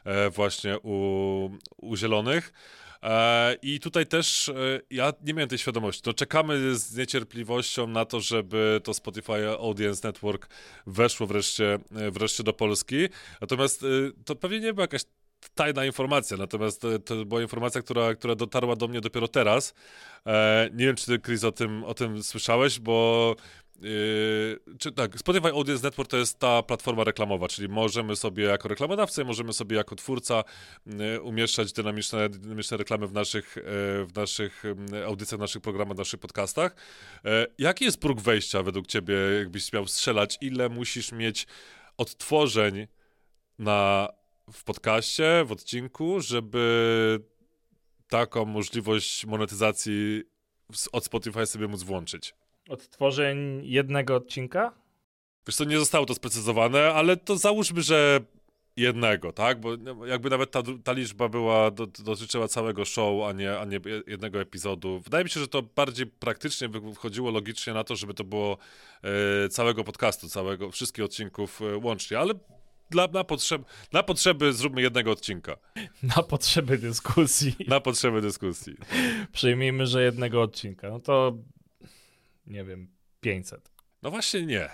e, 0.04 0.30
właśnie 0.30 0.80
u, 0.84 1.50
u 1.78 1.96
Zielonych. 1.96 2.54
E, 3.04 3.56
I 3.62 3.80
tutaj 3.80 4.06
też 4.06 4.50
e, 4.50 4.54
ja 4.90 5.14
nie 5.26 5.34
miałem 5.34 5.50
tej 5.50 5.58
świadomości. 5.58 6.02
To 6.02 6.14
czekamy 6.14 6.76
z 6.76 6.98
niecierpliwością 6.98 7.88
na 7.88 8.06
to, 8.06 8.20
żeby 8.20 8.82
to 8.84 8.94
Spotify 8.94 9.50
Audience 9.50 10.08
Network 10.08 10.50
weszło 10.88 11.28
wreszcie, 11.28 11.80
e, 11.96 12.12
wreszcie 12.12 12.44
do 12.44 12.54
Polski. 12.54 13.08
Natomiast 13.42 13.86
to 14.26 14.36
pewnie 14.36 14.60
nie 14.60 14.74
była 14.74 14.84
jakaś 14.84 15.02
tajna 15.56 15.86
informacja, 15.86 16.38
natomiast 16.38 16.82
to 17.06 17.26
była 17.26 17.42
informacja, 17.42 17.82
która, 17.82 18.16
która 18.16 18.36
dotarła 18.36 18.76
do 18.76 18.88
mnie 18.88 19.02
dopiero 19.02 19.28
teraz. 19.28 19.74
nie 20.72 20.86
wiem, 20.86 20.96
czy 20.96 21.06
ty, 21.06 21.20
Chris, 21.20 21.44
o 21.44 21.52
tym, 21.52 21.84
o 21.84 21.94
tym 21.94 22.24
słyszałeś, 22.24 22.80
bo 22.80 23.36
Yy, 23.82 24.78
czy 24.80 24.92
tak, 24.92 25.20
Spotify 25.20 25.48
Audience 25.48 25.84
Network 25.84 26.10
to 26.10 26.18
jest 26.18 26.39
ta 26.39 26.63
platforma 26.63 27.04
reklamowa, 27.04 27.48
czyli 27.48 27.70
możemy 27.70 28.15
sobie 28.15 28.44
jako 28.44 28.68
reklamodawca, 28.68 29.24
możemy 29.24 29.54
sobie 29.54 29.78
jako 29.78 29.96
twórca 29.96 30.44
yy, 30.86 31.22
umieszczać 31.22 31.74
dynamiczne, 31.74 32.30
dynamiczne 32.30 32.78
reklamy 32.78 33.08
w 33.08 33.13
naszych, 33.13 33.56
yy, 33.56 33.63
w 34.06 34.12
naszych 34.15 34.63
audycjach, 35.06 35.39
w 35.39 35.42
naszych 35.42 35.62
programach, 35.62 35.96
w 35.96 35.98
naszych 35.98 36.20
podcastach. 36.20 36.76
Jaki 37.58 37.86
jest 37.86 38.00
próg 38.00 38.22
wejścia 38.22 38.63
według 38.63 38.88
ciebie, 38.88 39.15
jakbyś 39.38 39.74
miał 39.74 39.88
strzelać? 39.88 40.38
Ile 40.42 40.70
musisz 40.70 41.12
mieć 41.12 41.48
odtworzeń 41.98 42.88
na, 43.60 44.10
w 44.54 44.63
podcaście, 44.63 45.44
w 45.46 45.52
odcinku, 45.52 46.22
żeby 46.22 47.20
taką 48.08 48.46
możliwość 48.46 49.26
monetyzacji 49.26 50.24
od 50.92 51.06
Spotify 51.06 51.46
sobie 51.46 51.68
móc 51.68 51.84
włączyć? 51.84 52.34
Odtworzeń 52.70 53.62
jednego 53.64 54.16
odcinka? 54.16 54.74
Wiesz 55.48 55.56
co, 55.56 55.64
nie 55.64 55.80
zostało 55.80 56.06
to 56.06 56.14
sprecyzowane, 56.14 56.94
ale 56.94 57.18
to 57.18 57.38
załóżmy, 57.38 57.82
że 57.82 58.22
jednego, 58.78 59.32
tak? 59.32 59.60
Bo 59.60 59.70
jakby 60.06 60.30
nawet 60.30 60.52
ta, 60.52 60.64
ta 60.84 60.92
liczba 60.92 61.30
była, 61.30 61.72
do, 61.72 61.88
dotyczyła 61.88 62.48
całego 62.48 62.86
show, 62.86 63.30
a 63.30 63.32
nie, 63.32 63.60
a 63.60 63.66
nie 63.66 63.80
jednego 64.08 64.42
epizodu. 64.42 65.00
Wydaje 65.00 65.24
mi 65.24 65.30
się, 65.30 65.40
że 65.40 65.48
to 65.48 65.62
bardziej 65.62 66.08
praktycznie 66.08 66.70
wchodziło 66.96 67.32
logicznie 67.32 67.74
na 67.74 67.84
to, 67.84 67.96
żeby 67.96 68.14
to 68.14 68.24
było 68.24 68.58
e, 69.46 69.50
całego 69.50 69.84
podcastu, 69.84 70.30
całego, 70.30 70.72
wszystkich 70.72 71.06
odcinków 71.06 71.62
e, 71.62 71.78
łącznie, 71.78 72.20
ale 72.20 72.34
dla, 72.90 73.08
na, 73.08 73.24
potrzeb, 73.24 73.62
na 73.94 74.04
potrzeby 74.04 74.54
zróbmy 74.54 74.82
jednego 74.82 75.12
odcinka. 75.12 75.58
Na 76.16 76.24
potrzeby 76.24 76.78
dyskusji. 76.78 77.56
Na 77.68 77.80
potrzeby 77.80 78.22
dyskusji. 78.22 78.76
Przyjmijmy, 79.32 79.86
że 79.88 80.04
jednego 80.04 80.42
odcinka. 80.42 80.90
No 80.90 81.00
to 81.00 81.38
nie 82.50 82.64
wiem, 82.64 82.88
500. 83.22 83.72
No 84.02 84.12
właśnie 84.12 84.46
nie, 84.46 84.70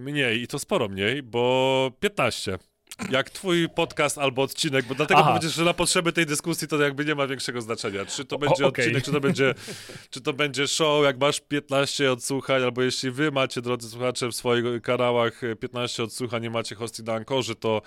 mniej 0.00 0.42
i 0.42 0.46
to 0.46 0.58
sporo 0.58 0.88
mniej, 0.88 1.22
bo 1.22 1.92
15. 2.00 2.58
Jak 3.10 3.30
twój 3.30 3.68
podcast 3.68 4.18
albo 4.18 4.42
odcinek, 4.42 4.86
bo 4.86 4.94
dlatego 4.94 5.20
Aha. 5.20 5.28
powiedziesz, 5.28 5.54
że 5.54 5.64
na 5.64 5.74
potrzeby 5.74 6.12
tej 6.12 6.26
dyskusji 6.26 6.68
to 6.68 6.82
jakby 6.82 7.04
nie 7.04 7.14
ma 7.14 7.26
większego 7.26 7.60
znaczenia. 7.60 8.06
Czy 8.06 8.24
to 8.24 8.38
będzie 8.38 8.64
o, 8.64 8.68
okay. 8.68 8.84
odcinek, 8.84 9.04
czy 9.04 9.12
to 9.12 9.20
będzie, 9.20 9.54
czy 10.10 10.20
to 10.20 10.32
będzie 10.32 10.68
show, 10.68 11.04
jak 11.04 11.20
masz 11.20 11.40
15 11.40 12.12
odsłuchań, 12.12 12.62
albo 12.62 12.82
jeśli 12.82 13.10
wy 13.10 13.30
macie, 13.30 13.62
drodzy 13.62 13.90
słuchacze, 13.90 14.28
w 14.28 14.34
swoich 14.34 14.82
kanałach 14.82 15.40
15 15.60 16.02
odsłuchań, 16.02 16.42
nie 16.42 16.50
macie 16.50 16.74
hosting 16.74 17.08
na 17.08 17.14
Ankorze, 17.14 17.54
to 17.54 17.82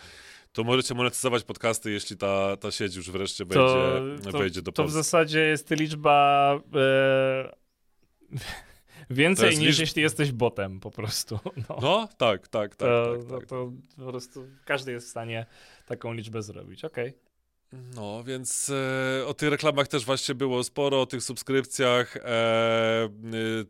to 0.52 0.64
możecie 0.64 0.94
monetyzować 0.94 1.44
podcasty, 1.44 1.92
jeśli 1.92 2.18
ta, 2.18 2.58
ta 2.58 2.72
sieć 2.72 2.96
już 2.96 3.12
wreszcie 3.12 3.46
to, 3.46 3.50
będzie, 3.50 4.32
to, 4.32 4.38
wejdzie 4.38 4.62
do 4.62 4.72
To 4.72 4.84
w 4.84 4.92
zasadzie 4.92 5.40
jest 5.40 5.70
liczba... 5.70 6.60
E 6.76 7.62
Więcej 9.10 9.50
niż 9.50 9.60
liczb... 9.60 9.80
jeśli 9.80 10.02
jesteś 10.02 10.32
botem 10.32 10.80
po 10.80 10.92
prostu. 10.92 11.40
No, 11.70 11.78
no 11.82 12.10
tak, 12.18 12.48
tak, 12.48 12.76
tak. 12.76 12.76
To, 12.76 13.18
tak, 13.18 13.40
tak. 13.40 13.50
To, 13.50 13.72
to, 13.96 14.04
po 14.06 14.12
prostu 14.12 14.48
każdy 14.66 14.92
jest 14.92 15.08
w 15.08 15.10
stanie 15.10 15.46
taką 15.86 16.14
liczbę 16.14 16.42
zrobić. 16.42 16.86
Okej. 16.86 17.10
Okay. 17.10 17.31
No, 17.74 18.24
więc 18.24 18.70
e, 18.70 19.28
o 19.28 19.34
tych 19.34 19.50
reklamach 19.50 19.88
też 19.88 20.06
właśnie 20.06 20.36
było 20.36 20.64
sporo, 20.64 21.02
o 21.02 21.06
tych 21.06 21.24
subskrypcjach. 21.24 22.18
E, 22.18 23.10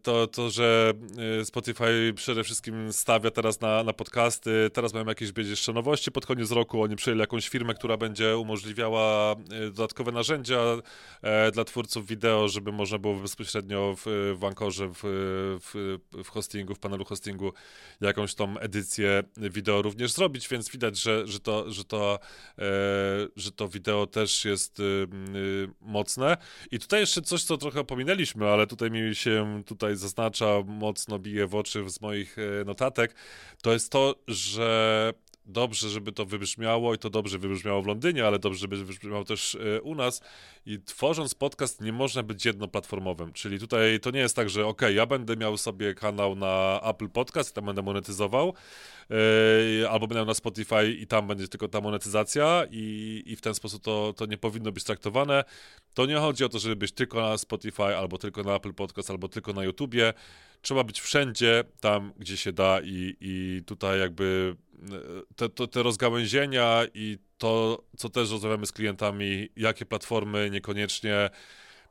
to, 0.02 0.28
to, 0.28 0.50
że 0.50 0.94
e, 1.42 1.46
Spotify 1.46 2.14
przede 2.16 2.44
wszystkim 2.44 2.94
stawia 2.94 3.32
teraz 3.32 3.62
na, 3.62 3.84
na 3.84 3.94
podcasty. 3.94 4.70
Teraz 4.74 4.94
mają 4.94 5.06
jakieś 5.06 5.32
będzie 5.32 5.52
jeszcze 5.52 5.74
nowości 5.74 6.12
pod 6.12 6.26
koniec 6.26 6.52
roku. 6.52 6.84
Oni 6.84 6.96
przyjęli 6.96 7.20
jakąś 7.20 7.50
firmę, 7.50 7.74
która 7.74 7.98
będzie 7.98 8.38
umożliwiała 8.38 9.32
e, 9.32 9.36
dodatkowe 9.66 10.12
narzędzia 10.12 10.60
e, 11.22 11.52
dla 11.52 11.64
twórców 11.64 12.08
wideo, 12.08 12.48
żeby 12.48 12.72
można 12.72 12.98
było 12.98 13.16
bezpośrednio 13.16 13.96
w, 14.06 14.36
w 14.40 14.44
Ankorze, 14.46 14.88
w, 14.88 15.02
w, 15.64 15.98
w 16.24 16.30
hostingu, 16.30 16.76
w 16.76 16.80
panelu 16.80 17.06
hostingu 17.06 17.54
jakąś 18.02 18.36
tą 18.36 18.58
edycję 18.58 19.24
wideo 19.38 19.82
również 19.82 20.12
zrobić, 20.12 20.48
więc 20.48 20.70
widać, 20.70 20.98
że, 20.98 21.28
że, 21.28 21.40
to, 21.40 21.72
że, 21.72 21.84
to, 21.84 22.20
e, 22.58 22.64
że 23.36 23.52
to 23.52 23.68
wideo 23.68 23.91
wideo 23.92 24.08
też 24.08 24.46
jest 24.46 24.80
y, 24.80 24.84
y, 24.84 25.70
mocne. 25.82 26.38
I 26.72 26.80
tutaj 26.80 27.00
jeszcze 27.00 27.22
coś, 27.22 27.44
co 27.44 27.58
trochę 27.58 27.84
pominęliśmy, 27.84 28.50
ale 28.50 28.68
tutaj 28.68 28.92
mi 28.92 29.16
się 29.16 29.64
tutaj 29.66 29.96
zaznacza, 29.96 30.46
mocno 30.66 31.20
bije 31.20 31.48
w 31.48 31.56
oczy 31.56 31.90
z 31.90 32.02
moich 32.02 32.38
y, 32.38 32.64
notatek, 32.66 33.16
to 33.62 33.74
jest 33.74 33.92
to, 33.92 34.16
że 34.28 35.14
dobrze, 35.52 35.90
żeby 35.90 36.12
to 36.12 36.26
wybrzmiało 36.26 36.94
i 36.94 36.98
to 36.98 37.10
dobrze 37.10 37.38
wybrzmiało 37.38 37.82
w 37.82 37.88
Londynie, 37.88 38.28
ale 38.28 38.40
dobrze, 38.40 38.60
żeby 38.60 38.86
wybrzmiało 38.86 39.24
też 39.24 39.56
e, 39.56 39.82
u 39.82 39.96
nas. 39.96 40.22
I 40.66 40.80
tworząc 40.80 41.36
podcast 41.36 41.82
nie 41.82 41.94
można 41.94 42.24
być 42.24 42.46
jednoplatformowym, 42.46 43.34
czyli 43.34 43.60
tutaj 43.60 44.00
to 44.00 44.12
nie 44.12 44.20
jest 44.20 44.36
tak, 44.36 44.50
że 44.50 44.68
ok, 44.68 44.82
ja 44.94 45.06
będę 45.06 45.38
miał 45.38 45.58
sobie 45.58 45.94
kanał 45.94 46.36
na 46.36 46.82
Apple 46.84 47.10
Podcast 47.10 47.52
i 47.52 47.54
tam 47.54 47.66
będę 47.66 47.82
monetyzował, 47.82 48.54
yy, 49.10 49.90
albo 49.90 50.08
będę 50.08 50.26
na 50.26 50.34
Spotify 50.34 50.92
i 50.92 51.08
tam 51.08 51.28
będzie 51.28 51.48
tylko 51.48 51.68
ta 51.68 51.82
monetyzacja 51.82 52.64
i, 52.72 53.24
i 53.26 53.36
w 53.36 53.42
ten 53.42 53.56
sposób 53.56 53.84
to, 53.84 54.14
to 54.18 54.26
nie 54.26 54.38
powinno 54.38 54.72
być 54.72 54.84
traktowane. 54.84 55.44
To 55.94 56.06
nie 56.06 56.18
chodzi 56.18 56.44
o 56.44 56.50
to, 56.50 56.60
żeby 56.60 56.76
być 56.76 56.92
tylko 56.92 57.22
na 57.22 57.38
Spotify, 57.38 57.84
albo 57.98 58.18
tylko 58.18 58.44
na 58.44 58.56
Apple 58.56 58.74
Podcast, 58.74 59.10
albo 59.10 59.28
tylko 59.30 59.54
na 59.54 59.64
YouTubie. 59.64 60.14
Trzeba 60.62 60.84
być 60.84 61.02
wszędzie, 61.02 61.64
tam 61.80 62.14
gdzie 62.20 62.38
się 62.38 62.52
da 62.52 62.80
i, 62.84 63.16
i 63.22 63.62
tutaj 63.66 64.00
jakby 64.00 64.56
te, 65.36 65.50
te, 65.50 65.68
te 65.68 65.84
rozgałęzienia 65.84 66.82
i 66.94 67.18
to, 67.38 67.84
co 67.98 68.10
też 68.10 68.32
rozmawiamy 68.32 68.66
z 68.66 68.72
klientami, 68.72 69.50
jakie 69.56 69.86
platformy 69.86 70.50
niekoniecznie 70.50 71.30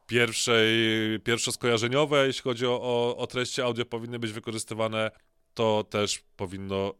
pierwszej, 0.06 0.68
pierwsze 1.24 1.52
skojarzeniowe, 1.52 2.26
jeśli 2.26 2.42
chodzi 2.42 2.66
o, 2.66 2.80
o, 2.82 3.16
o 3.16 3.26
treści 3.26 3.62
audio, 3.62 3.84
powinny 3.84 4.18
być 4.18 4.32
wykorzystywane, 4.32 5.10
to 5.54 5.84
też 5.84 6.22
powinno, 6.36 6.94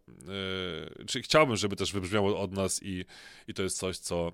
yy, 0.99 1.07
czy 1.07 1.23
chciałbym, 1.23 1.57
żeby 1.57 1.77
też 1.77 1.93
wybrzmiało 1.93 2.41
od 2.41 2.53
nas 2.53 2.83
i, 2.83 3.05
i 3.49 3.55
to 3.55 3.63
jest 3.63 3.79
coś, 3.79 3.99
co, 3.99 4.33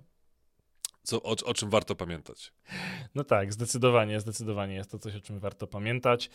co, 1.03 1.23
o, 1.23 1.37
o, 1.45 1.55
czym 1.55 1.71
warto 1.71 1.95
pamiętać. 1.95 2.53
No 3.15 3.25
tak, 3.25 3.53
zdecydowanie, 3.53 4.21
zdecydowanie 4.21 4.75
jest 4.75 4.91
to 4.91 4.99
coś, 4.99 5.15
o 5.15 5.21
czym 5.21 5.39
warto 5.39 5.67
pamiętać. 5.67 6.31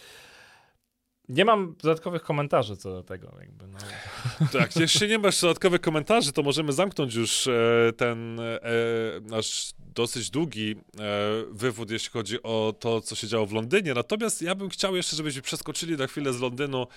Nie 1.32 1.46
mam 1.46 1.76
dodatkowych 1.84 2.24
komentarzy 2.24 2.78
co 2.78 2.92
do 2.92 3.04
tego. 3.04 3.32
Jakby, 3.40 3.68
no. 3.68 3.78
Tak, 4.60 4.76
jeśli 4.76 5.08
nie 5.08 5.20
masz 5.20 5.42
dodatkowych 5.42 5.82
komentarzy, 5.82 6.34
to 6.34 6.44
możemy 6.44 6.74
zamknąć 6.74 7.16
już 7.16 7.48
e, 7.48 7.94
ten 7.98 8.40
e, 8.40 8.60
nasz 9.22 9.74
dosyć 9.96 10.30
długi 10.30 10.72
e, 10.72 10.76
wywód, 11.52 11.92
jeśli 11.92 12.10
chodzi 12.10 12.44
o 12.44 12.74
to, 12.80 13.02
co 13.02 13.16
się 13.16 13.28
działo 13.28 13.46
w 13.46 13.54
Londynie. 13.54 13.94
Natomiast 13.94 14.42
ja 14.42 14.56
bym 14.56 14.70
chciał 14.70 14.96
jeszcze, 14.96 15.16
żebyśmy 15.16 15.42
przeskoczyli 15.42 15.98
na 15.98 16.08
chwilę 16.08 16.34
z 16.34 16.40
Londynu, 16.40 16.88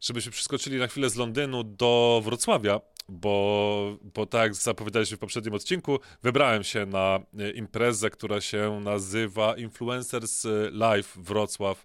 żebyśmy 0.00 0.32
przeskoczyli 0.32 0.78
na 0.78 0.86
chwilę 0.86 1.10
z 1.10 1.16
Londynu 1.16 1.64
do 1.64 2.20
Wrocławia, 2.24 2.80
bo, 3.08 3.98
bo 4.14 4.26
tak 4.26 4.42
jak 4.42 4.54
zapowiadaliśmy 4.54 5.16
w 5.16 5.20
poprzednim 5.20 5.54
odcinku, 5.54 5.98
wybrałem 6.22 6.64
się 6.64 6.86
na 6.86 7.20
imprezę, 7.54 8.10
która 8.10 8.40
się 8.40 8.80
nazywa 8.84 9.56
Influencers 9.56 10.46
Live 10.72 11.12
Wrocław 11.16 11.84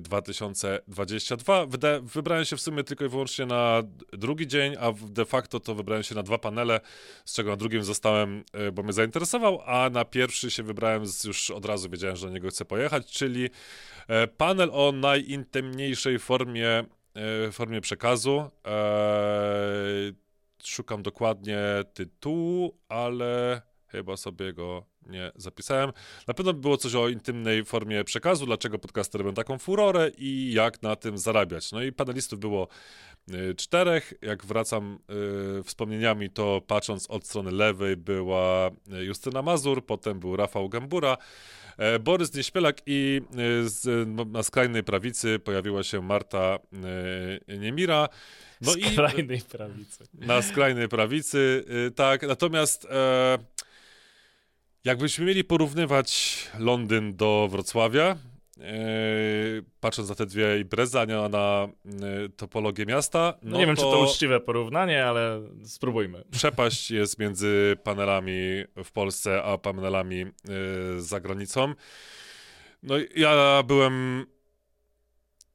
2022. 0.00 1.66
Wyda 1.66 2.00
wybrałem 2.00 2.44
się 2.44 2.56
w 2.56 2.60
sumie 2.60 2.84
tylko 2.84 3.04
i 3.04 3.08
wyłącznie 3.08 3.46
na 3.46 3.82
drugi 4.12 4.46
dzień, 4.46 4.76
a 4.80 4.92
de 4.92 5.24
facto 5.24 5.60
to 5.60 5.74
wybrałem 5.74 6.02
się 6.02 6.14
na 6.14 6.22
dwa 6.22 6.38
panele, 6.38 6.80
z 7.24 7.34
czego 7.34 7.50
na 7.50 7.56
drugim 7.56 7.84
zostałem, 7.84 8.44
e, 8.52 8.72
bo 8.72 8.82
mnie 8.82 8.92
zainteresował, 8.92 9.60
a 9.66 9.90
na 9.90 10.04
pierwszy 10.04 10.50
się 10.50 10.62
wybrałem, 10.62 11.04
już 11.24 11.50
od 11.50 11.64
razu 11.64 11.90
wiedziałem, 11.90 12.16
że 12.16 12.26
do 12.26 12.32
niego 12.32 12.48
chcę 12.48 12.64
pojechać, 12.64 13.12
czyli 13.12 13.50
e, 14.08 14.26
panel 14.26 14.70
o 14.72 14.92
najintymniejszej 14.92 16.18
formie, 16.18 16.84
e, 17.48 17.52
formie 17.52 17.80
przekazu. 17.80 18.50
Szukam 20.64 21.02
dokładnie 21.02 21.58
tytułu, 21.94 22.78
ale 22.88 23.62
chyba 23.86 24.16
sobie 24.16 24.52
go 24.52 24.89
nie 25.10 25.32
zapisałem. 25.36 25.92
Na 26.26 26.34
pewno 26.34 26.52
było 26.52 26.76
coś 26.76 26.94
o 26.94 27.08
intymnej 27.08 27.64
formie 27.64 28.04
przekazu, 28.04 28.46
dlaczego 28.46 28.78
podcasty 28.78 29.18
robią 29.18 29.34
taką 29.34 29.58
furorę 29.58 30.10
i 30.18 30.52
jak 30.52 30.82
na 30.82 30.96
tym 30.96 31.18
zarabiać. 31.18 31.72
No 31.72 31.82
i 31.82 31.92
panelistów 31.92 32.40
było 32.40 32.68
y, 33.30 33.54
czterech. 33.54 34.14
Jak 34.22 34.46
wracam 34.46 34.98
y, 35.60 35.62
wspomnieniami, 35.62 36.30
to 36.30 36.62
patrząc 36.66 37.10
od 37.10 37.26
strony 37.26 37.50
lewej 37.50 37.96
była 37.96 38.68
y, 38.68 39.04
Justyna 39.04 39.42
Mazur, 39.42 39.86
potem 39.86 40.20
był 40.20 40.36
Rafał 40.36 40.68
Gambura, 40.68 41.16
e, 41.78 41.98
Borys 41.98 42.34
Nieśpielak 42.34 42.76
i 42.86 43.20
y, 43.64 43.68
z, 43.68 44.08
no, 44.08 44.24
na 44.24 44.42
skrajnej 44.42 44.84
prawicy 44.84 45.38
pojawiła 45.38 45.82
się 45.82 46.02
Marta 46.02 46.58
y, 47.48 47.58
Niemira. 47.58 48.08
No 48.60 48.72
skrajnej 48.72 49.38
i, 49.38 49.42
prawicy. 49.42 50.04
Na 50.14 50.42
skrajnej 50.42 50.88
prawicy, 50.88 51.64
y, 51.88 51.90
tak. 51.90 52.22
Natomiast 52.22 52.84
e, 52.90 53.38
jakbyśmy 54.84 55.24
mieli 55.24 55.44
porównywać 55.44 56.38
Londyn 56.58 57.16
do 57.16 57.48
Wrocławia, 57.50 58.16
e, 58.60 58.74
patrząc 59.80 60.08
na 60.08 60.14
te 60.14 60.26
dwie 60.26 60.60
imprezy, 60.60 61.00
a 61.00 61.04
nie 61.04 61.14
na 61.14 61.68
e, 61.68 62.28
topologię 62.28 62.86
miasta. 62.86 63.34
No, 63.42 63.50
no 63.50 63.58
nie 63.58 63.66
wiem, 63.66 63.76
to 63.76 63.82
czy 63.82 63.88
to 63.88 64.00
uczciwe 64.00 64.40
porównanie, 64.40 65.06
ale 65.06 65.42
spróbujmy. 65.64 66.24
Przepaść 66.30 66.90
jest 66.90 67.18
między 67.18 67.76
panelami 67.84 68.64
w 68.84 68.90
Polsce, 68.92 69.42
a 69.42 69.58
panelami 69.58 70.20
e, 70.20 70.26
za 70.98 71.20
granicą. 71.20 71.74
No 72.82 72.94
ja 73.16 73.62
byłem 73.62 74.26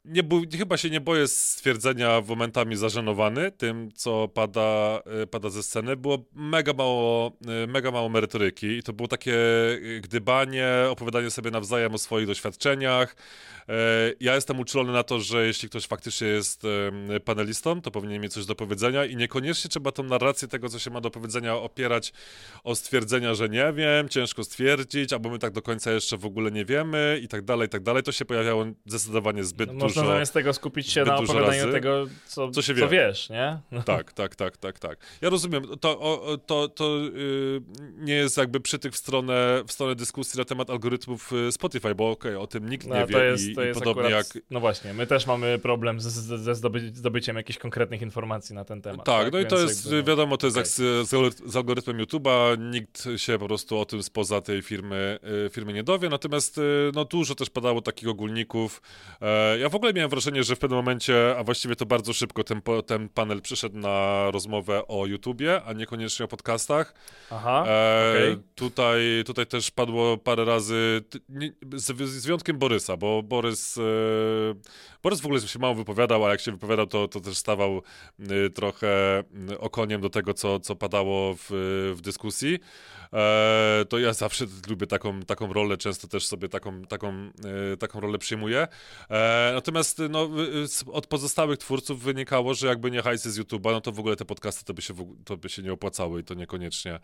nie, 0.06 0.24
chyba 0.58 0.78
się 0.78 0.90
nie 0.90 1.02
boję 1.02 1.28
stwierdzenia 1.28 2.22
momentami 2.28 2.76
zażenowany 2.76 3.52
tym, 3.52 3.92
co 3.96 4.28
pada, 4.28 5.00
e, 5.22 5.28
pada 5.28 5.50
ze 5.50 5.64
sceny. 5.64 5.96
Było 5.96 6.26
mega 6.34 6.74
mało, 6.74 7.38
e, 7.64 7.68
mega 7.68 7.92
mało 7.92 8.10
merytoryki 8.10 8.68
i 8.68 8.84
to 8.84 8.94
było 8.94 9.08
takie 9.08 9.36
e, 9.98 10.02
gdybanie, 10.02 10.68
opowiadanie 10.90 11.30
sobie 11.30 11.52
nawzajem 11.52 11.94
o 11.94 11.98
swoich 11.98 12.28
doświadczeniach. 12.28 13.16
Ja 14.20 14.36
jestem 14.36 14.60
uczulony 14.60 14.94
na 14.94 15.04
to, 15.04 15.20
że 15.20 15.48
jeśli 15.48 15.70
ktoś 15.70 15.88
faktycznie 15.88 16.28
jest 16.28 16.64
panelistą, 17.26 17.82
to 17.82 17.92
powinien 17.92 18.22
mieć 18.22 18.34
coś 18.34 18.46
do 18.46 18.56
powiedzenia 18.56 19.06
i 19.06 19.16
niekoniecznie 19.16 19.70
trzeba 19.70 19.92
tą 19.92 20.04
narrację 20.04 20.48
tego, 20.48 20.70
co 20.70 20.80
się 20.80 20.92
ma 20.92 21.02
do 21.02 21.12
powiedzenia, 21.12 21.56
opierać 21.56 22.14
o 22.64 22.76
stwierdzenia, 22.76 23.34
że 23.34 23.50
nie 23.50 23.74
wiem, 23.74 24.10
ciężko 24.10 24.44
stwierdzić, 24.44 25.14
albo 25.14 25.30
my 25.30 25.40
tak 25.40 25.54
do 25.54 25.62
końca 25.62 25.92
jeszcze 25.92 26.18
w 26.18 26.26
ogóle 26.26 26.52
nie 26.52 26.66
wiemy 26.66 27.20
i 27.24 27.28
tak 27.28 27.42
dalej, 27.42 27.66
i 27.68 27.70
tak 27.70 27.84
dalej. 27.84 28.04
To 28.04 28.12
się 28.12 28.26
pojawiało 28.26 28.66
zdecydowanie 28.86 29.44
zbyt 29.44 29.74
no, 29.74 29.88
dużo 29.88 29.95
można 29.96 30.14
zamiast 30.14 30.34
tego 30.34 30.54
skupić 30.54 30.92
się 30.92 31.04
na 31.04 31.18
opowiadaniu 31.18 31.62
razy, 31.62 31.72
tego, 31.72 32.06
co, 32.28 32.52
co, 32.52 32.62
się 32.62 32.74
wie. 32.74 32.82
co 32.82 32.90
wiesz, 32.90 33.30
nie? 33.30 33.60
Tak, 33.86 34.14
tak, 34.14 34.36
tak, 34.36 34.58
tak, 34.58 34.80
tak. 34.80 34.98
Ja 35.22 35.30
rozumiem, 35.30 35.64
to, 35.82 36.00
o, 36.00 36.38
to, 36.38 36.70
to 36.70 36.98
yy, 36.98 37.62
nie 37.98 38.14
jest 38.14 38.38
jakby 38.38 38.60
przytyk 38.60 38.94
w 38.94 38.98
stronę, 38.98 39.64
w 39.68 39.72
stronę 39.72 39.96
dyskusji 39.96 40.38
na 40.38 40.46
temat 40.46 40.70
algorytmów 40.70 41.34
y, 41.34 41.52
Spotify, 41.52 41.96
bo 41.96 42.12
okej, 42.12 42.32
okay, 42.32 42.44
o 42.44 42.48
tym 42.48 42.70
nikt 42.70 42.88
no, 42.88 42.96
nie 42.96 43.06
wie 43.06 43.24
jest, 43.24 43.46
i, 43.46 43.52
i 43.52 43.74
podobnie 43.74 43.90
akurat, 43.92 44.12
jak... 44.12 44.44
No 44.52 44.60
właśnie, 44.60 44.94
my 44.94 45.08
też 45.08 45.28
mamy 45.28 45.60
problem 45.60 46.00
ze, 46.00 46.38
ze 46.38 46.56
zdoby, 46.56 46.92
zdobyciem 46.94 47.36
jakichś 47.36 47.60
konkretnych 47.60 48.02
informacji 48.02 48.56
na 48.56 48.66
ten 48.66 48.82
temat. 48.82 49.06
Tak, 49.06 49.24
tak? 49.24 49.34
no 49.34 49.40
i 49.40 49.46
to 49.46 49.60
jest, 49.60 49.86
jakby, 49.86 49.98
no, 49.98 50.04
wiadomo, 50.04 50.38
to 50.38 50.48
jest 50.48 50.58
okay. 50.58 51.06
z, 51.06 51.38
z 51.46 51.56
algorytmem 51.56 51.98
YouTube'a, 51.98 52.60
nikt 52.60 53.08
się 53.18 53.40
po 53.40 53.48
prostu 53.48 53.80
o 53.80 53.86
tym 53.86 54.04
spoza 54.04 54.42
tej 54.42 54.62
firmy, 54.62 55.20
y, 55.46 55.50
firmy 55.50 55.74
nie 55.74 55.84
dowie, 55.84 56.10
natomiast 56.10 56.58
y, 56.58 56.92
no 56.94 57.06
dużo 57.06 57.36
też 57.36 57.50
padało 57.50 57.82
takich 57.82 58.10
ogólników. 58.10 58.82
E, 59.22 59.60
ja 59.60 59.70
w 59.70 59.76
ogóle 59.76 59.85
miałem 59.94 60.10
wrażenie, 60.10 60.44
że 60.44 60.56
w 60.56 60.60
pewnym 60.60 60.78
momencie, 60.78 61.36
a 61.38 61.44
właściwie 61.44 61.76
to 61.76 61.86
bardzo 61.86 62.14
szybko, 62.14 62.44
ten, 62.44 62.62
ten 62.86 63.10
panel 63.10 63.42
przyszedł 63.42 63.78
na 63.78 64.28
rozmowę 64.32 64.88
o 64.88 65.06
YouTubie, 65.06 65.62
a 65.64 65.74
niekoniecznie 65.74 66.26
o 66.26 66.28
podcastach. 66.28 66.94
Aha, 67.32 67.64
e, 67.68 68.12
okay. 68.12 68.44
tutaj, 68.56 69.24
tutaj 69.26 69.46
też 69.46 69.72
padło 69.72 70.18
parę 70.18 70.46
razy, 70.46 71.04
nie, 71.30 71.54
z, 71.74 72.10
z, 72.10 72.26
wyjątkiem 72.26 72.58
Borysa, 72.58 72.98
bo 72.98 73.24
Borys, 73.24 73.78
e, 73.78 73.82
Borys 75.04 75.22
w 75.22 75.26
ogóle 75.26 75.42
się 75.42 75.60
mało 75.60 75.76
wypowiadał, 75.76 76.26
a 76.26 76.30
jak 76.30 76.42
się 76.42 76.52
wypowiadał, 76.52 76.88
to, 76.88 77.08
to 77.08 77.20
też 77.20 77.38
stawał 77.38 77.82
y, 78.20 78.50
trochę 78.50 79.24
y, 79.52 79.60
okoniem 79.60 80.02
do 80.02 80.10
tego, 80.10 80.34
co, 80.34 80.60
co 80.60 80.76
padało 80.76 81.36
w, 81.36 81.48
w 81.96 82.02
dyskusji. 82.02 82.60
E, 83.14 83.86
to 83.90 84.00
ja 84.00 84.14
zawsze 84.14 84.46
lubię 84.70 84.88
taką, 84.88 85.22
taką 85.22 85.54
rolę, 85.54 85.78
często 85.78 86.08
też 86.08 86.28
sobie 86.28 86.50
taką, 86.50 86.82
taką, 86.82 87.32
e, 87.74 87.78
taką 87.78 88.00
rolę 88.00 88.18
przyjmuję. 88.18 88.68
E, 89.10 89.52
natomiast 89.54 89.75
no, 90.10 90.30
od 90.92 91.08
pozostałych 91.08 91.58
twórców 91.58 92.04
wynikało, 92.04 92.54
że 92.54 92.68
jakby 92.68 92.92
nie 92.92 93.02
hajsy 93.02 93.32
z 93.32 93.40
YouTube'a, 93.40 93.72
no 93.72 93.82
to 93.82 93.92
w 93.92 94.00
ogóle 94.00 94.16
te 94.16 94.26
podcasty 94.26 94.66
to 94.66 94.74
by 94.74 94.82
się, 94.82 94.94
to 95.26 95.38
by 95.38 95.50
się 95.50 95.62
nie 95.62 95.74
opłacały 95.74 96.22
i 96.22 96.24
to 96.24 96.34
niekoniecznie, 96.34 97.00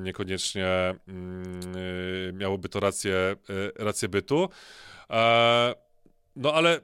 niekoniecznie 0.00 0.94
mm, 1.08 2.38
miałoby 2.38 2.68
to 2.68 2.80
rację, 2.80 3.36
rację 3.76 4.08
bytu. 4.08 4.48
No 6.36 6.54
ale 6.54 6.80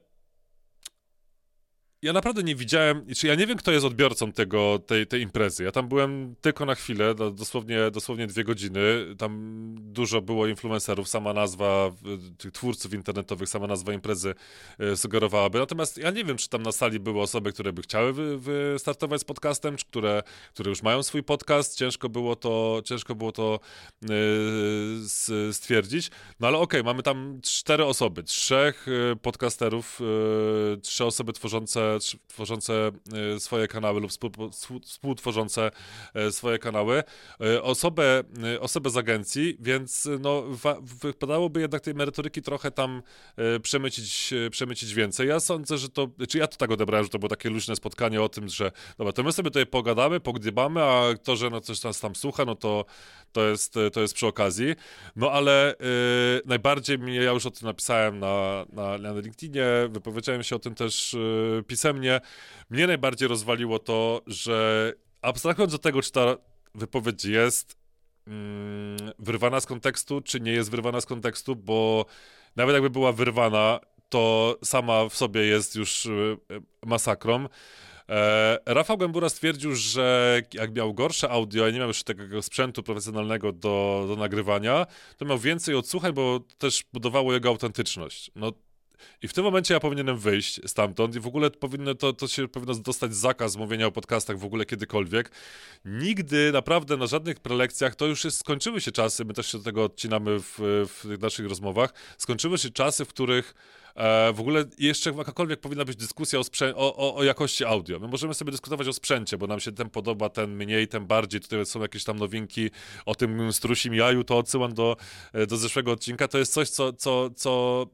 ja 2.03 2.13
naprawdę 2.13 2.43
nie 2.43 2.55
widziałem, 2.55 3.07
czy 3.17 3.27
ja 3.27 3.35
nie 3.35 3.47
wiem, 3.47 3.59
kto 3.59 3.73
jest 3.73 3.87
odbiorcą 3.87 4.33
tego, 4.33 4.79
tej, 4.87 5.07
tej 5.07 5.23
imprezy. 5.23 5.65
Ja 5.65 5.73
tam 5.73 5.89
byłem 5.89 6.35
tylko 6.41 6.67
na 6.67 6.75
chwilę, 6.75 7.15
dosłownie, 7.15 7.91
dosłownie 7.91 8.27
dwie 8.27 8.45
godziny. 8.45 8.81
Tam 9.19 9.33
dużo 9.79 10.23
było 10.23 10.47
influencerów, 10.47 11.09
sama 11.09 11.33
nazwa 11.33 11.91
tych 12.39 12.53
twórców 12.53 12.95
internetowych, 12.95 13.49
sama 13.49 13.67
nazwa 13.67 13.93
imprezy 13.93 14.35
e, 14.79 14.97
sugerowałaby. 14.97 15.59
Natomiast 15.59 15.99
ja 15.99 16.11
nie 16.11 16.25
wiem, 16.25 16.37
czy 16.37 16.49
tam 16.49 16.63
na 16.63 16.73
sali 16.73 17.01
były 17.01 17.21
osoby, 17.21 17.53
które 17.53 17.73
by 17.73 17.83
chciały 17.83 18.13
wy, 18.13 18.39
wystartować 18.39 19.21
z 19.21 19.25
podcastem, 19.25 19.77
czy 19.77 19.87
które, 19.87 20.23
które 20.55 20.71
już 20.71 20.83
mają 20.83 21.03
swój 21.03 21.23
podcast. 21.23 21.77
Ciężko 21.77 22.09
było 22.09 22.37
to, 22.37 22.83
ciężko 22.85 23.15
było 23.15 23.33
to 23.33 23.61
yy, 24.03 25.53
stwierdzić. 25.53 26.11
No 26.41 26.47
ale 26.49 26.59
okej, 26.59 26.81
okay, 26.81 26.93
mamy 26.93 27.03
tam 27.03 27.41
cztery 27.43 27.85
osoby, 27.85 28.23
trzech 28.23 28.87
e, 28.89 29.17
podcasterów, 29.17 30.01
trzy 30.83 31.05
osoby 31.05 31.33
tworzące 31.33 31.92
tworzące 32.29 32.91
e, 33.37 33.41
swoje 33.41 33.69
kanały 33.69 34.01
lub 34.01 34.11
współtworzące 34.83 35.71
e, 36.15 36.33
swoje 36.33 36.59
kanały, 36.59 37.03
e, 37.41 37.63
osobę, 37.63 38.23
osobę 38.61 38.91
z 38.91 38.97
agencji, 38.97 39.57
więc 39.61 40.09
no, 40.21 40.45
wypadałoby 41.03 41.61
jednak 41.61 41.83
tej 41.83 41.95
merytoryki 41.95 42.43
trochę 42.43 42.71
tam 42.71 43.03
przemycić, 43.63 44.35
przemycić 44.51 44.95
więcej. 44.95 45.29
Ja 45.29 45.41
sądzę, 45.41 45.79
że 45.79 45.89
to, 45.89 46.09
czy 46.29 46.39
ja 46.39 46.47
to 46.47 46.57
tak 46.57 46.71
odebrałem, 46.71 47.05
że 47.05 47.11
to 47.11 47.19
było 47.19 47.29
takie 47.29 47.51
luźne 47.51 47.77
spotkanie 47.77 48.23
o 48.23 48.29
tym, 48.29 48.49
że 48.49 48.73
dobra, 48.99 49.13
to 49.13 49.23
my 49.23 49.33
sobie 49.33 49.51
tutaj 49.51 49.67
pogadamy, 49.67 50.21
pogdybamy, 50.21 50.83
a 50.83 51.03
to, 51.23 51.37
że 51.37 51.51
no 51.51 51.61
coś 51.61 51.83
nas 51.83 52.01
tam 52.01 52.15
słucha, 52.15 52.45
no 52.45 52.55
to, 52.55 52.85
to, 53.33 53.49
jest, 53.49 53.75
to 53.93 54.01
jest 54.01 54.15
przy 54.15 54.27
okazji. 54.27 54.75
No 55.17 55.31
ale 55.31 55.75
yy, 55.81 56.43
najbardziej 56.47 56.99
mnie, 56.99 57.15
ja 57.15 57.33
już 57.33 57.47
o 57.47 57.51
tym 57.51 57.67
napisałem 57.67 58.19
na, 58.19 58.67
na, 58.73 58.99
na 58.99 59.21
LinkedInie, 59.21 59.65
wypowiedziałem 59.91 60.43
się 60.43 60.57
o 60.57 60.59
tym 60.59 60.75
też 60.75 61.13
yy, 61.13 61.63
pisemnie. 61.83 62.21
Mnie 62.71 62.87
najbardziej 62.87 63.29
rozwaliło 63.29 63.79
to, 63.79 64.23
że 64.27 64.93
abstrahując 65.23 65.75
od 65.75 65.83
tego, 65.83 66.03
czy 66.03 66.13
ta 66.13 66.37
wypowiedź 66.75 67.25
jest 67.25 67.77
mm, 68.27 68.97
wyrwana 69.19 69.61
z 69.61 69.67
kontekstu, 69.67 70.21
czy 70.21 70.41
nie 70.41 70.53
jest 70.53 70.71
wyrwana 70.71 71.01
z 71.01 71.07
kontekstu, 71.07 71.57
bo 71.57 72.07
nawet 72.57 72.75
jakby 72.75 72.91
była 72.91 73.13
wyrwana, 73.13 73.81
to 74.09 74.57
sama 74.65 75.09
w 75.09 75.17
sobie 75.17 75.41
jest 75.41 75.75
już 75.77 76.07
y, 76.07 76.37
masakrą. 76.87 77.49
E, 78.09 78.59
Rafał 78.67 78.99
Gębura 78.99 79.29
stwierdził, 79.29 79.75
że 79.75 80.41
jak 80.55 80.75
miał 80.75 80.95
gorsze 80.95 81.31
audio 81.31 81.71
nie 81.71 81.79
miał 81.79 81.89
już 81.89 82.03
takiego 82.03 82.43
sprzętu 82.43 82.83
profesjonalnego 82.83 83.53
do, 83.53 84.05
do 84.09 84.17
nagrywania, 84.17 84.87
to 85.17 85.25
miał 85.25 85.39
więcej 85.39 85.75
odsłuchań, 85.75 86.13
bo 86.13 86.41
też 86.59 86.85
budowało 86.93 87.33
jego 87.33 87.49
autentyczność. 87.49 88.31
No 88.37 88.53
i 89.23 89.29
w 89.29 89.33
tym 89.33 89.45
momencie 89.45 89.75
ja 89.75 89.81
powinienem 89.81 90.19
wyjść 90.19 90.61
stamtąd 90.67 91.17
i 91.17 91.21
w 91.21 91.27
ogóle 91.27 91.51
powinno 91.51 91.95
to, 91.95 92.13
to 92.13 92.29
się 92.29 92.49
powinno 92.49 92.75
dostać 92.75 93.15
zakaz 93.15 93.57
mówienia 93.57 93.87
o 93.87 93.93
podcastach 93.93 94.39
w 94.39 94.45
ogóle 94.45 94.67
kiedykolwiek. 94.67 95.31
Nigdy, 95.85 96.53
naprawdę 96.53 96.97
na 96.97 97.07
żadnych 97.07 97.41
prelekcjach, 97.41 97.95
to 97.95 98.07
już 98.07 98.25
jest, 98.25 98.39
skończyły 98.39 98.81
się 98.81 98.93
czasy, 98.93 99.25
my 99.25 99.35
też 99.35 99.53
się 99.53 99.59
do 99.59 99.65
tego 99.65 99.85
odcinamy 99.85 100.39
w, 100.41 100.59
w 100.89 101.19
naszych 101.21 101.49
rozmowach, 101.49 101.95
skończyły 102.19 102.59
się 102.59 102.71
czasy, 102.71 103.05
w 103.05 103.09
których 103.09 103.55
E, 103.95 104.33
w 104.33 104.41
ogóle 104.41 104.65
jeszcze 104.79 105.11
jakakolwiek 105.11 105.61
powinna 105.61 105.85
być 105.85 105.97
dyskusja 105.97 106.39
o, 106.39 106.43
sprzę- 106.43 106.75
o, 106.77 106.97
o, 106.97 107.15
o, 107.15 107.25
jakości 107.25 107.65
audio. 107.65 107.99
My 107.99 108.09
możemy 108.09 108.35
sobie 108.35 108.51
dyskutować 108.53 108.89
o 108.89 108.93
sprzęcie, 108.93 109.39
bo 109.39 109.47
nam 109.47 109.61
się 109.61 109.73
ten 109.73 109.91
podoba, 109.91 110.29
ten 110.29 110.57
mniej, 110.57 110.89
ten 110.89 111.07
bardziej. 111.07 111.41
Tutaj 111.41 111.67
są 111.67 111.81
jakieś 111.81 112.05
tam 112.05 112.19
nowinki 112.19 112.71
o 113.07 113.15
tym 113.15 113.53
strusim 113.53 113.95
jaju, 113.95 114.25
to 114.25 114.39
odsyłam 114.39 114.75
do, 114.75 114.97
e, 115.33 115.47
do 115.47 115.57
zeszłego 115.57 115.93
odcinka. 115.93 116.29
To 116.29 116.39
jest 116.39 116.53
coś, 116.53 116.69
co, 116.71 116.93
co, 116.93 117.31
co, 117.31 117.87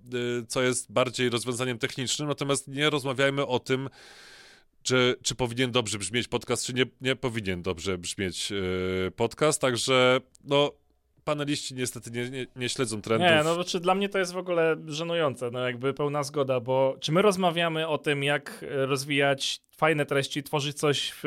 e, 0.42 0.46
co 0.46 0.62
jest 0.62 0.92
bardziej 0.92 1.30
rozwiązaniem 1.30 1.78
technicznym, 1.78 2.28
natomiast 2.28 2.68
nie 2.68 2.90
rozmawiajmy 2.90 3.46
o 3.46 3.58
tym, 3.58 3.88
czy, 4.82 5.16
czy 5.22 5.34
powinien 5.34 5.70
dobrze 5.70 5.98
brzmieć 5.98 6.28
podcast, 6.28 6.64
czy 6.64 6.74
nie, 6.74 6.86
nie 7.00 7.16
powinien 7.16 7.62
dobrze 7.62 7.98
brzmieć 7.98 8.50
yy, 8.50 9.12
podcast. 9.16 9.60
Także 9.60 10.20
no 10.44 10.72
paneliści 11.28 11.74
niestety 11.74 12.10
nie, 12.10 12.30
nie, 12.30 12.46
nie, 12.56 12.68
śledzą 12.68 13.02
trendów. 13.02 13.28
Nie, 13.28 13.36
no 13.44 13.50
czy 13.50 13.54
znaczy 13.54 13.80
dla 13.80 13.94
mnie 13.94 14.08
to 14.08 14.18
jest 14.18 14.32
w 14.32 14.36
ogóle 14.36 14.76
żenujące, 14.86 15.50
no 15.50 15.66
jakby 15.66 15.94
pełna 15.94 16.22
zgoda, 16.22 16.60
bo 16.60 16.96
czy 17.00 17.12
my 17.12 17.22
rozmawiamy 17.22 17.88
o 17.88 17.98
tym, 17.98 18.24
jak 18.24 18.64
rozwijać 18.68 19.60
fajne 19.78 20.06
treści, 20.06 20.42
tworzyć 20.42 20.76
coś 20.76 21.12
w, 21.14 21.20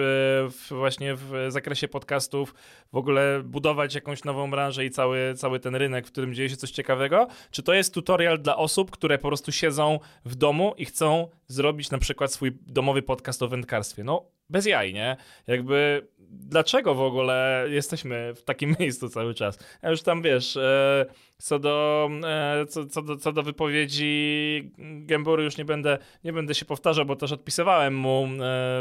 w 0.51 0.69
właśnie 0.69 1.15
w 1.15 1.45
zakresie 1.49 1.87
podcastów, 1.87 2.53
w 2.91 2.97
ogóle 2.97 3.41
budować 3.43 3.95
jakąś 3.95 4.23
nową 4.23 4.51
branżę 4.51 4.85
i 4.85 4.91
cały, 4.91 5.33
cały 5.37 5.59
ten 5.59 5.75
rynek, 5.75 6.07
w 6.07 6.11
którym 6.11 6.33
dzieje 6.33 6.49
się 6.49 6.57
coś 6.57 6.71
ciekawego? 6.71 7.27
Czy 7.51 7.63
to 7.63 7.73
jest 7.73 7.93
tutorial 7.93 8.41
dla 8.41 8.57
osób, 8.57 8.91
które 8.91 9.17
po 9.17 9.27
prostu 9.27 9.51
siedzą 9.51 9.99
w 10.25 10.35
domu 10.35 10.73
i 10.77 10.85
chcą 10.85 11.27
zrobić 11.47 11.91
na 11.91 11.97
przykład 11.97 12.33
swój 12.33 12.51
domowy 12.67 13.01
podcast 13.01 13.43
o 13.43 13.47
wędkarstwie? 13.47 14.03
No, 14.03 14.25
bez 14.49 14.65
jaj, 14.65 14.93
nie? 14.93 15.17
Jakby 15.47 16.07
dlaczego 16.31 16.95
w 16.95 17.01
ogóle 17.01 17.65
jesteśmy 17.69 18.33
w 18.35 18.43
takim 18.43 18.75
miejscu 18.79 19.09
cały 19.09 19.33
czas? 19.33 19.59
Ja 19.81 19.89
już 19.89 20.01
tam 20.01 20.21
wiesz, 20.21 20.57
e, 20.57 21.05
co 21.41 21.59
do, 21.59 22.09
e, 22.23 22.65
co, 22.65 22.85
co, 22.85 23.01
do, 23.01 23.17
co 23.17 23.31
do 23.31 23.43
wypowiedzi 23.43 24.71
Gembury 24.77 25.43
już 25.43 25.57
nie 25.57 25.65
będę, 25.65 25.97
nie 26.23 26.33
będę 26.33 26.55
się 26.55 26.65
powtarzał, 26.65 27.05
bo 27.05 27.15
też 27.15 27.31
odpisywałem 27.31 27.95
mu 27.95 28.25
e, 28.25 28.29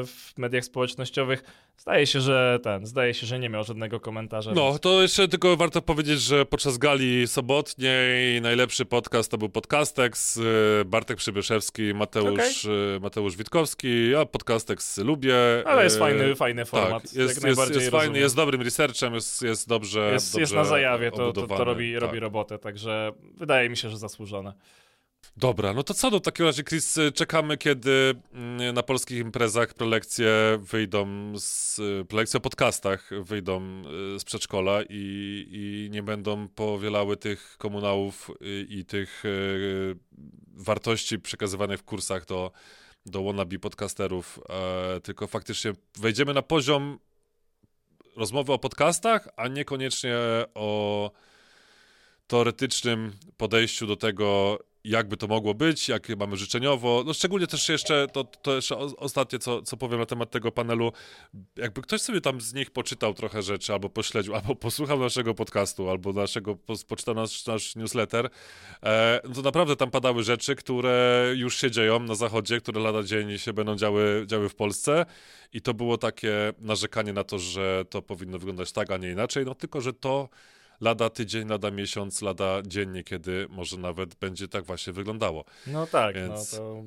w 0.05 0.33
mediach 0.37 0.65
społecznościowych. 0.65 1.45
Zdaje 1.77 2.07
się, 2.07 2.21
że 2.21 2.59
ten, 2.63 2.87
zdaje 2.87 3.15
się, 3.15 3.27
że 3.27 3.39
nie 3.39 3.49
miał 3.49 3.65
żadnego 3.65 4.01
komentarza. 4.01 4.53
No, 4.55 4.69
więc... 4.69 4.81
to 4.81 5.03
jeszcze 5.03 5.29
tylko 5.29 5.57
warto 5.57 5.83
powiedzieć, 5.83 6.21
że 6.21 6.47
podczas 6.47 6.79
gali 6.79 7.29
sobotniej 7.29 8.41
najlepszy 8.41 8.85
podcast 8.85 9.31
to 9.31 9.39
był 9.39 9.49
Podcastex, 9.49 10.41
Bartek 10.87 11.17
Przybyszewski, 11.17 11.95
Mateusz, 11.95 12.65
okay. 12.65 13.01
Mateusz 13.01 13.37
Witkowski, 13.37 14.11
ja 14.11 14.27
Podcastex 14.27 14.99
lubię. 14.99 15.35
Ale 15.67 15.85
jest 15.85 15.99
fajny, 15.99 16.37
fajny 16.37 16.65
format. 16.65 17.03
Tak, 17.03 17.13
jest, 17.15 17.45
jest, 17.45 17.75
jest 17.75 17.91
fajny, 17.91 18.19
jest 18.19 18.37
dobrym 18.37 18.63
researchem, 18.63 19.15
jest, 19.15 19.43
jest 19.43 19.69
dobrze 19.69 20.11
Jest, 20.13 20.33
dobrze 20.33 20.41
jest 20.41 20.55
na 20.55 20.65
zajawie, 20.65 21.11
to, 21.11 21.33
to, 21.33 21.47
to 21.47 21.65
robi, 21.65 21.93
tak. 21.93 22.03
robi 22.03 22.21
robotę, 22.21 22.50
także 22.59 23.13
wydaje 23.35 23.71
mi 23.71 23.77
się, 23.77 23.91
że 23.91 23.99
zasłużone. 23.99 24.55
Dobra, 25.37 25.75
no 25.75 25.83
to 25.83 25.95
co 25.95 26.11
do 26.11 26.21
takiego 26.21 26.47
razie, 26.47 26.65
Chris, 26.65 26.99
czekamy, 27.15 27.57
kiedy 27.57 28.15
mm, 28.33 28.75
na 28.75 28.83
polskich 28.83 29.19
imprezach 29.19 29.75
prelekcje 29.75 30.59
wyjdą, 30.61 31.33
z, 31.39 31.81
prelekcje 32.09 32.39
o 32.39 32.41
podcastach 32.41 33.11
wyjdą 33.23 33.83
y, 34.17 34.21
z 34.21 34.25
przedszkola 34.25 34.83
i, 34.83 35.47
i 35.51 35.89
nie 35.91 36.03
będą 36.03 36.49
powielały 36.49 37.17
tych 37.17 37.57
komunałów 37.59 38.31
i, 38.41 38.67
i 38.79 38.85
tych 38.85 39.25
y, 39.25 39.97
wartości 40.55 41.19
przekazywanych 41.19 41.81
w 41.81 41.85
kursach 41.85 42.25
do, 42.25 42.53
do 43.07 43.23
wannabe 43.23 43.59
podcasterów, 43.59 44.41
e, 44.49 45.01
tylko 45.01 45.27
faktycznie 45.27 45.73
wejdziemy 45.99 46.35
na 46.35 46.43
poziom 46.43 46.99
rozmowy 48.17 48.53
o 48.53 48.59
podcastach, 48.59 49.29
a 49.37 49.49
niekoniecznie 49.49 50.17
o 50.55 51.11
teoretycznym 52.31 53.13
podejściu 53.37 53.87
do 53.87 53.97
tego, 53.97 54.59
jakby 54.85 55.17
to 55.17 55.27
mogło 55.27 55.55
być, 55.55 55.89
jakie 55.89 56.17
mamy 56.17 56.37
życzeniowo. 56.37 57.03
No 57.07 57.15
szczególnie 57.15 57.47
też 57.47 57.69
jeszcze, 57.69 58.07
to, 58.13 58.25
to 58.25 58.57
jeszcze 58.57 58.77
ostatnie, 58.79 59.39
co, 59.39 59.63
co 59.63 59.77
powiem 59.77 60.01
na 60.01 60.07
temat 60.07 60.31
tego 60.31 60.53
panelu, 60.53 60.93
jakby 61.57 61.83
ktoś 61.83 62.01
sobie 62.01 62.21
tam 62.21 62.41
z 62.41 62.55
nich 62.55 62.71
poczytał 62.71 63.15
trochę 63.15 63.43
rzeczy, 63.43 63.73
albo 63.73 63.89
pośledził, 63.89 64.35
albo 64.35 64.55
posłuchał 64.57 64.99
naszego 64.99 65.35
podcastu, 65.35 65.91
albo 65.91 66.13
naszego, 66.13 66.57
po, 66.57 66.75
poczytał 66.89 67.15
nasz, 67.15 67.47
nasz 67.47 67.77
newsletter, 67.77 68.31
e, 68.83 69.21
no 69.29 69.35
to 69.35 69.43
naprawdę 69.43 69.77
tam 69.77 69.91
padały 69.91 70.23
rzeczy, 70.23 70.57
które 70.57 71.27
już 71.37 71.57
się 71.57 71.71
dzieją 71.71 72.01
na 72.01 72.15
zachodzie, 72.15 72.61
które 72.61 72.81
lada 72.81 73.03
dzień 73.03 73.39
się 73.39 73.53
będą 73.53 73.77
działy, 73.77 74.25
działy 74.27 74.49
w 74.49 74.55
Polsce. 74.55 75.07
I 75.53 75.61
to 75.61 75.75
było 75.75 75.99
takie 75.99 76.53
narzekanie 76.59 77.13
na 77.13 77.25
to, 77.25 77.39
że 77.39 77.85
to 77.91 78.03
powinno 78.03 78.39
wyglądać 78.39 78.73
tak, 78.73 78.91
a 78.91 78.97
nie 78.97 79.11
inaczej, 79.11 79.45
no 79.45 79.55
tylko, 79.55 79.81
że 79.81 79.93
to 79.93 80.29
lada 80.81 81.11
tydzień, 81.11 81.49
lada 81.49 81.71
miesiąc, 81.71 82.23
lada 82.23 82.63
dziennie, 82.67 83.05
kiedy 83.05 83.47
może 83.51 83.77
nawet 83.77 84.15
będzie 84.15 84.49
tak 84.49 84.65
właśnie 84.65 84.93
wyglądało. 84.93 85.45
No 85.67 85.87
tak, 85.87 86.15
no 86.15 86.21
Więc... 86.23 86.53
no 86.53 86.59
to 86.59 86.83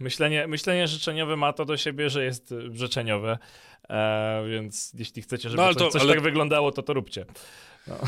myślenie, 0.00 0.46
myślenie 0.46 0.88
życzeniowe 0.88 1.36
ma 1.36 1.52
to 1.52 1.64
do 1.64 1.76
siebie, 1.76 2.10
że 2.10 2.24
jest 2.24 2.54
życzeniowe, 2.72 3.38
e, 3.88 4.44
więc 4.50 4.92
jeśli 4.98 5.22
chcecie, 5.22 5.50
żeby 5.50 5.62
no, 5.62 5.74
to, 5.74 5.80
coś, 5.80 5.92
coś 5.92 6.02
ale... 6.02 6.14
tak 6.14 6.22
wyglądało, 6.22 6.72
to 6.72 6.82
to 6.82 6.92
róbcie. 6.92 7.24
No. 7.86 7.98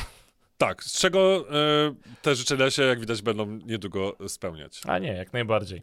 Tak, 0.59 0.85
z 0.85 1.01
czego 1.01 1.44
e, 1.51 1.94
te 2.22 2.35
życzenia 2.35 2.70
się, 2.70 2.83
jak 2.83 3.01
widać, 3.01 3.22
będą 3.22 3.46
niedługo 3.46 4.16
spełniać. 4.29 4.81
A 4.87 4.98
nie, 4.98 5.12
jak 5.12 5.33
najbardziej. 5.33 5.83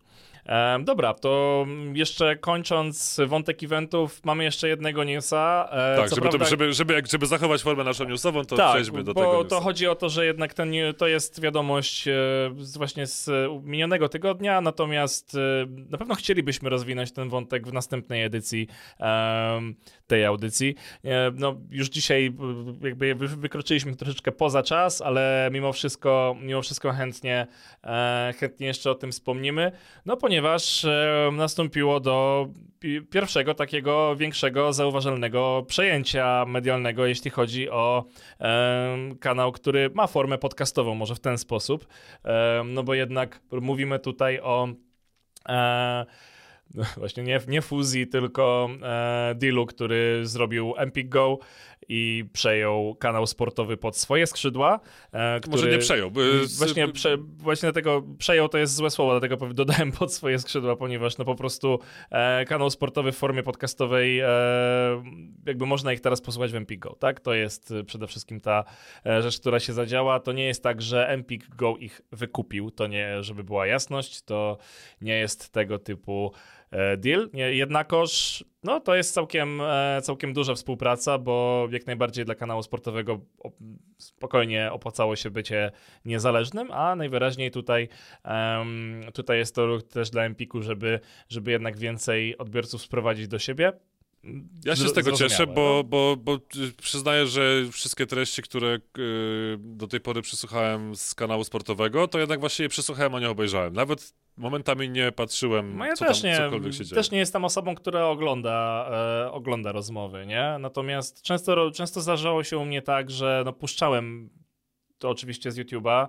Dobra, 0.81 1.13
to 1.13 1.65
jeszcze 1.93 2.35
kończąc 2.35 3.19
wątek 3.27 3.63
eventów, 3.63 4.25
mamy 4.25 4.43
jeszcze 4.43 4.67
jednego 4.67 5.03
newsa. 5.03 5.69
E, 5.71 5.95
tak, 5.97 6.09
żeby, 6.09 6.21
prawda... 6.21 6.39
to, 6.39 6.45
żeby, 6.45 6.73
żeby, 6.73 7.01
żeby, 7.11 7.25
zachować 7.25 7.61
formę 7.61 7.83
naszą 7.83 8.03
newsową, 8.03 8.45
to 8.45 8.55
tak, 8.55 8.71
przejdźmy 8.71 9.03
do 9.03 9.13
tego. 9.13 9.31
bo 9.31 9.45
to 9.45 9.61
chodzi 9.61 9.87
o 9.87 9.95
to, 9.95 10.09
że 10.09 10.25
jednak 10.25 10.53
ten, 10.53 10.71
to 10.97 11.07
jest 11.07 11.41
wiadomość 11.41 12.07
e, 12.07 12.13
właśnie 12.77 13.07
z 13.07 13.29
minionego 13.63 14.09
tygodnia, 14.09 14.61
natomiast 14.61 15.35
e, 15.35 15.65
na 15.89 15.97
pewno 15.97 16.15
chcielibyśmy 16.15 16.69
rozwinąć 16.69 17.11
ten 17.11 17.29
wątek 17.29 17.67
w 17.67 17.73
następnej 17.73 18.23
edycji 18.23 18.67
tej 20.07 20.25
audycji. 20.25 20.75
No, 21.33 21.55
już 21.69 21.89
dzisiaj 21.89 22.33
jakby 22.81 23.15
wykroczyliśmy 23.15 23.95
troszeczkę 23.95 24.31
poza 24.31 24.63
czas, 24.63 25.01
ale 25.01 25.49
mimo 25.51 25.73
wszystko, 25.73 26.35
mimo 26.41 26.61
wszystko 26.61 26.91
chętnie, 26.91 27.47
chętnie 28.39 28.67
jeszcze 28.67 28.91
o 28.91 28.95
tym 28.95 29.11
wspomnimy, 29.11 29.71
no 30.05 30.17
ponieważ 30.17 30.34
e, 30.85 31.31
nastąpiło 31.31 31.99
do 31.99 32.47
pierwszego 33.09 33.53
takiego 33.53 34.15
większego, 34.15 34.73
zauważalnego 34.73 35.65
przejęcia 35.67 36.45
medialnego, 36.47 37.05
jeśli 37.05 37.31
chodzi 37.31 37.69
o 37.69 38.05
e, 38.39 38.97
kanał, 39.19 39.51
który 39.51 39.89
ma 39.93 40.07
formę 40.07 40.37
podcastową, 40.37 40.95
może 40.95 41.15
w 41.15 41.19
ten 41.19 41.37
sposób, 41.37 41.87
e, 42.25 42.63
no 42.65 42.83
bo 42.83 42.93
jednak 42.93 43.41
mówimy 43.51 43.99
tutaj 43.99 44.39
o 44.39 44.67
właśnie 46.97 47.23
nie, 47.23 47.39
nie 47.47 47.61
fuzji, 47.61 48.07
tylko 48.07 48.69
e, 48.81 49.35
dealu, 49.35 49.65
który 49.65 50.21
zrobił 50.23 50.73
Empik 50.77 51.09
Go 51.09 51.39
i 51.89 52.25
przejął 52.33 52.95
kanał 52.95 53.27
sportowy 53.27 53.77
pod 53.77 53.97
swoje 53.97 54.27
skrzydła. 54.27 54.79
E, 55.11 55.39
który, 55.39 55.57
Może 55.57 55.71
nie 55.71 55.77
przejął. 55.77 56.11
Właśnie, 56.57 56.87
prze, 56.87 57.17
właśnie 57.17 57.65
dlatego 57.65 58.03
przejął 58.17 58.49
to 58.49 58.57
jest 58.57 58.75
złe 58.75 58.89
słowo, 58.89 59.19
dlatego 59.19 59.53
dodałem 59.53 59.91
pod 59.91 60.13
swoje 60.13 60.39
skrzydła, 60.39 60.75
ponieważ 60.75 61.17
no 61.17 61.25
po 61.25 61.35
prostu 61.35 61.79
e, 62.11 62.45
kanał 62.45 62.69
sportowy 62.69 63.11
w 63.11 63.17
formie 63.17 63.43
podcastowej, 63.43 64.19
e, 64.19 64.27
jakby 65.45 65.65
można 65.65 65.93
ich 65.93 66.01
teraz 66.01 66.21
posłuchać 66.21 66.51
w 66.51 66.55
Empik 66.55 66.79
Go, 66.79 66.95
tak? 66.99 67.19
To 67.19 67.33
jest 67.33 67.73
przede 67.85 68.07
wszystkim 68.07 68.41
ta 68.41 68.63
e, 69.05 69.21
rzecz, 69.21 69.39
która 69.39 69.59
się 69.59 69.73
zadziała. 69.73 70.19
To 70.19 70.31
nie 70.31 70.45
jest 70.45 70.63
tak, 70.63 70.81
że 70.81 71.07
Empik 71.07 71.55
Go 71.55 71.77
ich 71.77 72.01
wykupił, 72.11 72.71
to 72.71 72.87
nie, 72.87 73.23
żeby 73.23 73.43
była 73.43 73.67
jasność, 73.67 74.21
to 74.21 74.57
nie 75.01 75.17
jest 75.17 75.49
tego 75.49 75.79
typu 75.79 76.31
E, 76.35 76.54
deal. 76.97 77.29
Jednakoż 77.33 78.43
no, 78.65 78.79
to 78.79 78.95
jest 78.95 79.13
całkiem, 79.13 79.61
e, 79.61 79.99
całkiem 80.03 80.33
duża 80.33 80.55
współpraca, 80.55 81.17
bo 81.17 81.67
jak 81.71 81.87
najbardziej 81.87 82.25
dla 82.25 82.35
kanału 82.35 82.63
sportowego 82.63 83.19
spokojnie 83.97 84.71
opłacało 84.71 85.15
się 85.15 85.29
bycie 85.29 85.71
niezależnym, 86.05 86.71
a 86.71 86.95
najwyraźniej 86.95 87.51
tutaj, 87.51 87.89
tutaj 89.13 89.37
jest 89.37 89.55
to 89.55 89.81
też 89.81 90.09
dla 90.09 90.23
Empiku, 90.23 90.61
żeby, 90.61 90.99
żeby 91.29 91.51
jednak 91.51 91.77
więcej 91.77 92.37
odbiorców 92.37 92.81
sprowadzić 92.81 93.27
do 93.27 93.39
siebie. 93.39 93.73
Ja 94.65 94.75
się 94.75 94.89
z 94.89 94.93
tego 94.93 95.11
cieszę, 95.11 95.47
bo, 95.47 95.83
bo, 95.83 96.17
bo 96.17 96.39
przyznaję, 96.81 97.27
że 97.27 97.65
wszystkie 97.71 98.05
treści, 98.05 98.41
które 98.41 98.79
y, 98.97 99.57
do 99.59 99.87
tej 99.87 99.99
pory 99.99 100.21
przesłuchałem 100.21 100.95
z 100.95 101.15
kanału 101.15 101.43
sportowego, 101.43 102.07
to 102.07 102.19
jednak 102.19 102.39
właśnie 102.39 102.63
je 102.63 102.69
przesłuchałem, 102.69 103.15
a 103.15 103.19
nie 103.19 103.29
obejrzałem. 103.29 103.73
Nawet 103.73 104.13
momentami 104.37 104.89
nie 104.89 105.11
patrzyłem, 105.11 105.77
no 105.77 105.85
ja 105.85 105.93
co 105.93 106.05
też 106.05 106.21
tam, 106.21 106.31
nie, 106.31 106.37
cokolwiek 106.37 106.73
się 106.73 106.85
dzieje. 106.85 106.95
Też 106.95 107.11
nie 107.11 107.17
jestem 107.17 107.45
osobą, 107.45 107.75
która 107.75 108.07
ogląda, 108.07 108.89
e, 109.25 109.31
ogląda 109.31 109.71
rozmowy, 109.71 110.25
nie? 110.25 110.57
Natomiast 110.59 111.21
często, 111.21 111.71
często 111.71 112.01
zdarzało 112.01 112.43
się 112.43 112.57
u 112.57 112.65
mnie 112.65 112.81
tak, 112.81 113.11
że 113.11 113.41
no, 113.45 113.53
puszczałem 113.53 114.29
to 114.97 115.09
oczywiście 115.09 115.51
z 115.51 115.57
YouTube'a, 115.57 116.07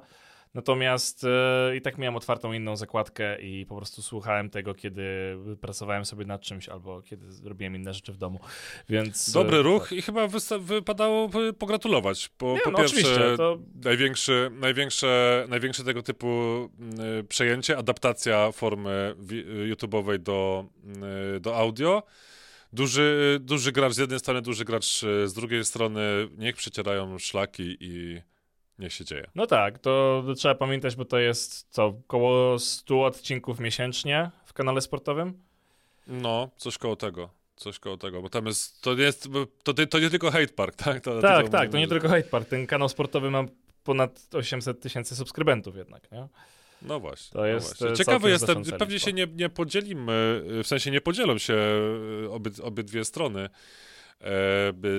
Natomiast 0.57 1.25
e, 1.25 1.77
i 1.77 1.81
tak 1.81 1.99
miałem 1.99 2.17
otwartą 2.17 2.53
inną 2.53 2.77
zakładkę 2.77 3.41
i 3.41 3.67
po 3.67 3.77
prostu 3.77 4.03
słuchałem 4.03 4.51
tego, 4.51 4.75
kiedy 4.75 5.37
pracowałem 5.61 6.05
sobie 6.05 6.25
nad 6.25 6.41
czymś 6.41 6.69
albo 6.69 7.03
kiedy 7.03 7.27
robiłem 7.45 7.77
inne 7.77 7.95
rzeczy 7.95 8.13
w 8.13 8.17
domu. 8.17 8.41
Więc, 8.89 9.33
Dobry 9.33 9.57
e, 9.57 9.63
ruch 9.63 9.83
tak. 9.83 9.99
i 9.99 10.03
chyba 10.03 10.29
wypadało 10.59 11.31
pogratulować. 11.59 12.29
Po, 12.29 12.53
Nie, 12.55 12.61
po 12.61 12.71
no, 12.71 12.79
pierwsze, 12.79 13.37
to... 13.37 13.59
największy, 13.85 14.51
największe, 14.61 15.45
największe 15.49 15.85
tego 15.85 16.03
typu 16.03 16.29
y, 17.21 17.25
przejęcie, 17.25 17.79
adaptacja 17.79 18.53
formy 18.53 19.15
YouTube'owej 19.73 20.19
do, 20.19 20.65
y, 21.37 21.41
do 21.41 21.57
audio 21.57 22.03
duży, 22.73 23.39
duży 23.41 23.73
gracz 23.73 23.93
z 23.93 23.99
jednej 23.99 24.19
strony, 24.19 24.43
duży 24.43 24.65
gracz 24.65 25.01
z 25.25 25.33
drugiej 25.33 25.65
strony, 25.65 26.01
niech 26.39 26.57
przecierają 26.57 27.19
szlaki 27.19 27.77
i 27.81 28.21
niech 28.79 28.93
się 28.93 29.05
dzieje. 29.05 29.31
No 29.35 29.47
tak, 29.47 29.79
to 29.79 30.23
trzeba 30.37 30.55
pamiętać, 30.55 30.97
bo 30.97 31.05
to 31.05 31.19
jest 31.19 31.67
co, 31.71 31.87
około 31.87 32.59
100 32.59 33.05
odcinków 33.05 33.61
miesięcznie 33.61 34.31
w 34.45 34.53
kanale 34.53 34.81
sportowym? 34.81 35.43
No, 36.07 36.51
coś 36.57 36.79
koło 36.79 36.97
tego. 36.97 37.31
Coś 37.57 37.79
koło 37.79 37.97
tego, 37.97 38.23
bo 38.23 38.29
tam 38.29 38.47
jest, 38.47 38.83
to 38.83 38.93
jest, 38.93 39.29
to, 39.63 39.75
to 39.75 39.99
nie 39.99 40.11
tylko 40.11 40.31
Hate 40.31 40.49
Park, 40.49 40.75
tak? 40.75 41.01
To, 41.01 41.21
tak, 41.21 41.49
tak, 41.49 41.71
to 41.71 41.79
nie 41.79 41.89
tylko 41.89 42.09
Hate 42.09 42.23
Park. 42.23 42.49
Ten 42.49 42.67
kanał 42.67 42.89
sportowy 42.89 43.31
ma 43.31 43.45
ponad 43.85 44.27
800 44.35 44.81
tysięcy 44.81 45.17
subskrybentów 45.17 45.77
jednak, 45.77 46.13
nie? 46.13 46.29
No 46.83 47.01
właśnie. 47.01 47.33
To 47.33 47.47
jest, 47.47 47.69
no 47.71 47.87
właśnie. 47.87 47.95
e, 47.95 47.97
Ciekawy 47.97 48.31
jestem, 48.31 48.63
pewnie 48.79 49.01
się 49.01 49.13
nie, 49.13 49.27
nie 49.27 49.49
podzielimy, 49.49 50.43
w 50.65 50.67
sensie 50.67 50.91
nie 50.91 51.01
podzielą 51.01 51.39
się 51.39 51.55
e, 52.25 52.31
oby, 52.31 52.51
obydwie 52.63 53.05
strony 53.05 53.41
e, 53.41 53.49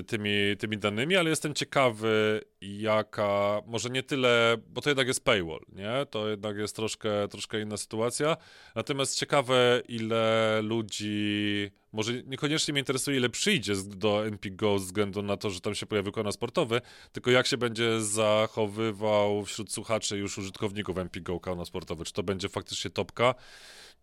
tymi, 0.08 0.58
tymi 0.60 0.78
danymi, 0.78 1.16
ale 1.16 1.30
jestem 1.30 1.54
ciekawy, 1.54 2.42
jaka, 2.62 3.62
może 3.66 3.90
nie 3.90 4.04
tyle, 4.04 4.58
bo 4.68 4.82
to 4.82 4.90
jednak 4.90 5.08
jest 5.08 5.24
paywall, 5.24 5.60
nie? 5.70 6.06
To 6.10 6.30
jednak 6.30 6.58
jest 6.58 6.76
troszkę, 6.76 7.28
troszkę 7.28 7.62
inna 7.62 7.78
sytuacja. 7.78 8.38
Natomiast 8.76 9.16
ciekawe, 9.16 9.82
ile 9.88 10.60
ludzi, 10.64 11.72
może 11.94 12.24
niekoniecznie 12.24 12.72
mnie 12.72 12.82
interesuje, 12.82 13.18
ile 13.18 13.30
przyjdzie 13.30 13.74
do 13.88 14.28
NP 14.28 14.50
Go 14.50 14.80
ze 14.80 14.86
względu 14.86 15.22
na 15.22 15.38
to, 15.38 15.50
że 15.50 15.62
tam 15.62 15.76
się 15.76 15.86
pojawi 15.86 16.12
kanał 16.12 16.32
sportowy, 16.32 16.82
tylko 17.12 17.32
jak 17.32 17.48
się 17.48 17.58
będzie 17.58 18.02
zachowywał 18.02 19.46
wśród 19.46 19.74
słuchaczy 19.74 20.18
już 20.18 20.38
użytkowników 20.38 20.98
MP 20.98 21.20
Go 21.20 21.40
kanał 21.40 21.66
sportowy. 21.66 22.06
Czy 22.06 22.14
to 22.14 22.24
będzie 22.24 22.50
faktycznie 22.50 22.92
topka, 22.92 23.36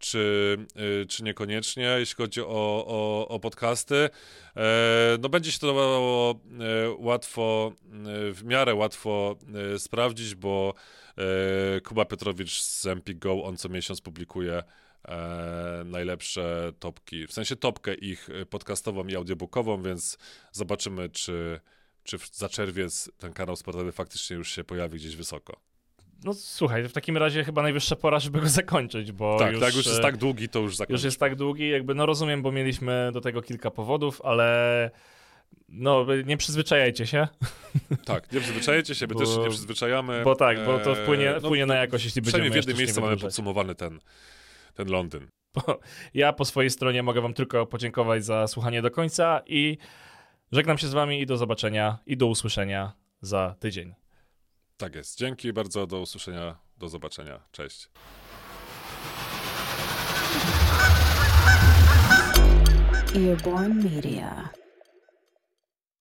czy, 0.05 0.57
y, 1.03 1.07
czy 1.07 1.23
niekoniecznie, 1.23 1.97
jeśli 1.99 2.17
chodzi 2.17 2.41
o, 2.41 2.47
o, 2.87 3.29
o 3.29 3.41
podcasty. 3.41 3.95
E, 4.57 5.19
no 5.21 5.29
będzie 5.29 5.53
się 5.53 5.59
to 5.59 5.67
dawało 5.67 6.31
e, 6.31 6.37
łatwo, 6.99 7.73
e, 7.83 8.33
w 8.33 8.45
miarę 8.45 8.75
łatwo 8.75 9.37
sprawdzić, 9.79 10.35
bo 10.35 10.75
Kuba 11.85 12.05
Piotrowicz 12.05 12.61
z 12.61 12.87
MP 12.87 13.15
Go, 13.15 13.45
on 13.45 13.57
co 13.57 13.69
miesiąc 13.69 14.01
publikuje 14.01 14.63
najlepsze 15.85 16.73
topki, 16.79 17.27
w 17.27 17.33
sensie 17.33 17.57
topkę 17.57 17.95
ich 17.95 18.29
podcastową 18.51 19.07
i 19.07 19.17
audiobookową, 19.17 19.83
więc 19.83 20.19
zobaczymy, 20.53 21.09
czy, 21.09 21.61
czy 22.05 22.17
za 22.33 22.49
czerwiec 22.49 23.11
ten 23.19 23.33
kanał 23.33 23.57
sportowy 23.57 23.93
faktycznie 23.93 24.37
już 24.37 24.51
się 24.51 24.65
pojawi 24.65 24.99
gdzieś 24.99 25.17
wysoko. 25.17 25.74
No 26.25 26.35
słuchaj, 26.35 26.89
w 26.89 26.93
takim 26.93 27.17
razie 27.17 27.45
chyba 27.45 27.63
najwyższa 27.63 27.97
pora, 27.97 28.19
żeby 28.19 28.41
go 28.41 28.49
zakończyć, 28.49 29.13
bo 29.13 29.39
tak, 29.39 29.53
już, 29.53 29.61
tak, 29.61 29.75
już 29.75 29.87
jest 29.87 29.99
e, 29.99 30.03
tak 30.03 30.17
długi, 30.17 30.49
to 30.49 30.61
już 30.61 30.77
zakończy. 30.77 30.93
już 30.93 31.05
jest 31.05 31.21
tak 31.21 31.37
długi, 31.37 31.69
jakby 31.69 31.95
no 31.95 32.07
rozumiem, 32.07 32.43
bo 32.43 32.53
mieliśmy 32.53 33.11
do 33.13 33.21
tego 33.21 33.43
kilka 33.43 33.71
powodów, 33.71 34.21
ale 34.25 34.91
no 35.69 36.07
nie 36.27 36.37
przyzwyczajajcie 36.37 37.07
się, 37.07 37.29
Tak, 38.05 38.33
nie 38.33 38.41
przyzwyczajecie 38.41 38.95
się, 38.95 39.07
my 39.07 39.15
Bo- 39.15 39.21
też 39.21 39.29
się 39.29 39.39
nie 39.39 39.49
przyzwyczajamy. 39.49 40.23
bo 40.25 40.37
tak, 40.37 40.65
bo 40.67 40.79
to 40.79 40.95
wpłynie, 40.95 41.29
Eee, 41.29 41.35
no, 41.35 41.41
wpłynie 41.41 41.67
na 41.67 41.75
jakość, 41.75 42.05
jeśli 42.05 42.23
będziemy 42.23 42.51
w 42.51 42.55
jednym 42.57 42.77
miejscu 42.77 43.01
mamy 43.01 43.17
podsumowany 43.17 43.75
ten, 43.75 44.01
ten 44.75 44.89
Londyn. 44.89 45.29
Ja 46.15 46.33
po 46.33 46.45
swojej 46.45 46.71
stronie 46.71 47.03
mogę 47.03 47.21
wam 47.21 47.35
tylko 47.35 47.67
podziękować 47.67 48.25
za 48.25 48.47
słuchanie 48.47 48.83
do 48.83 48.91
końca 48.91 49.43
i 49.47 49.79
żegnam 50.53 50.79
się 50.79 50.87
z 50.87 50.93
wami 50.93 51.21
i 51.21 51.27
do 51.27 51.37
zobaczenia 51.37 51.99
i 52.07 52.17
do 52.17 52.27
usłyszenia 52.27 52.93
za 53.21 53.55
tydzień. 53.59 53.95
Tak 54.77 54.95
jest. 54.95 55.19
Dzięki 55.19 55.53
bardzo, 55.53 55.87
do 55.87 56.01
usłyszenia, 56.01 56.59
do 56.79 56.89
zobaczenia. 56.89 57.41
Cześć. 57.53 57.89
Media. 63.69 64.64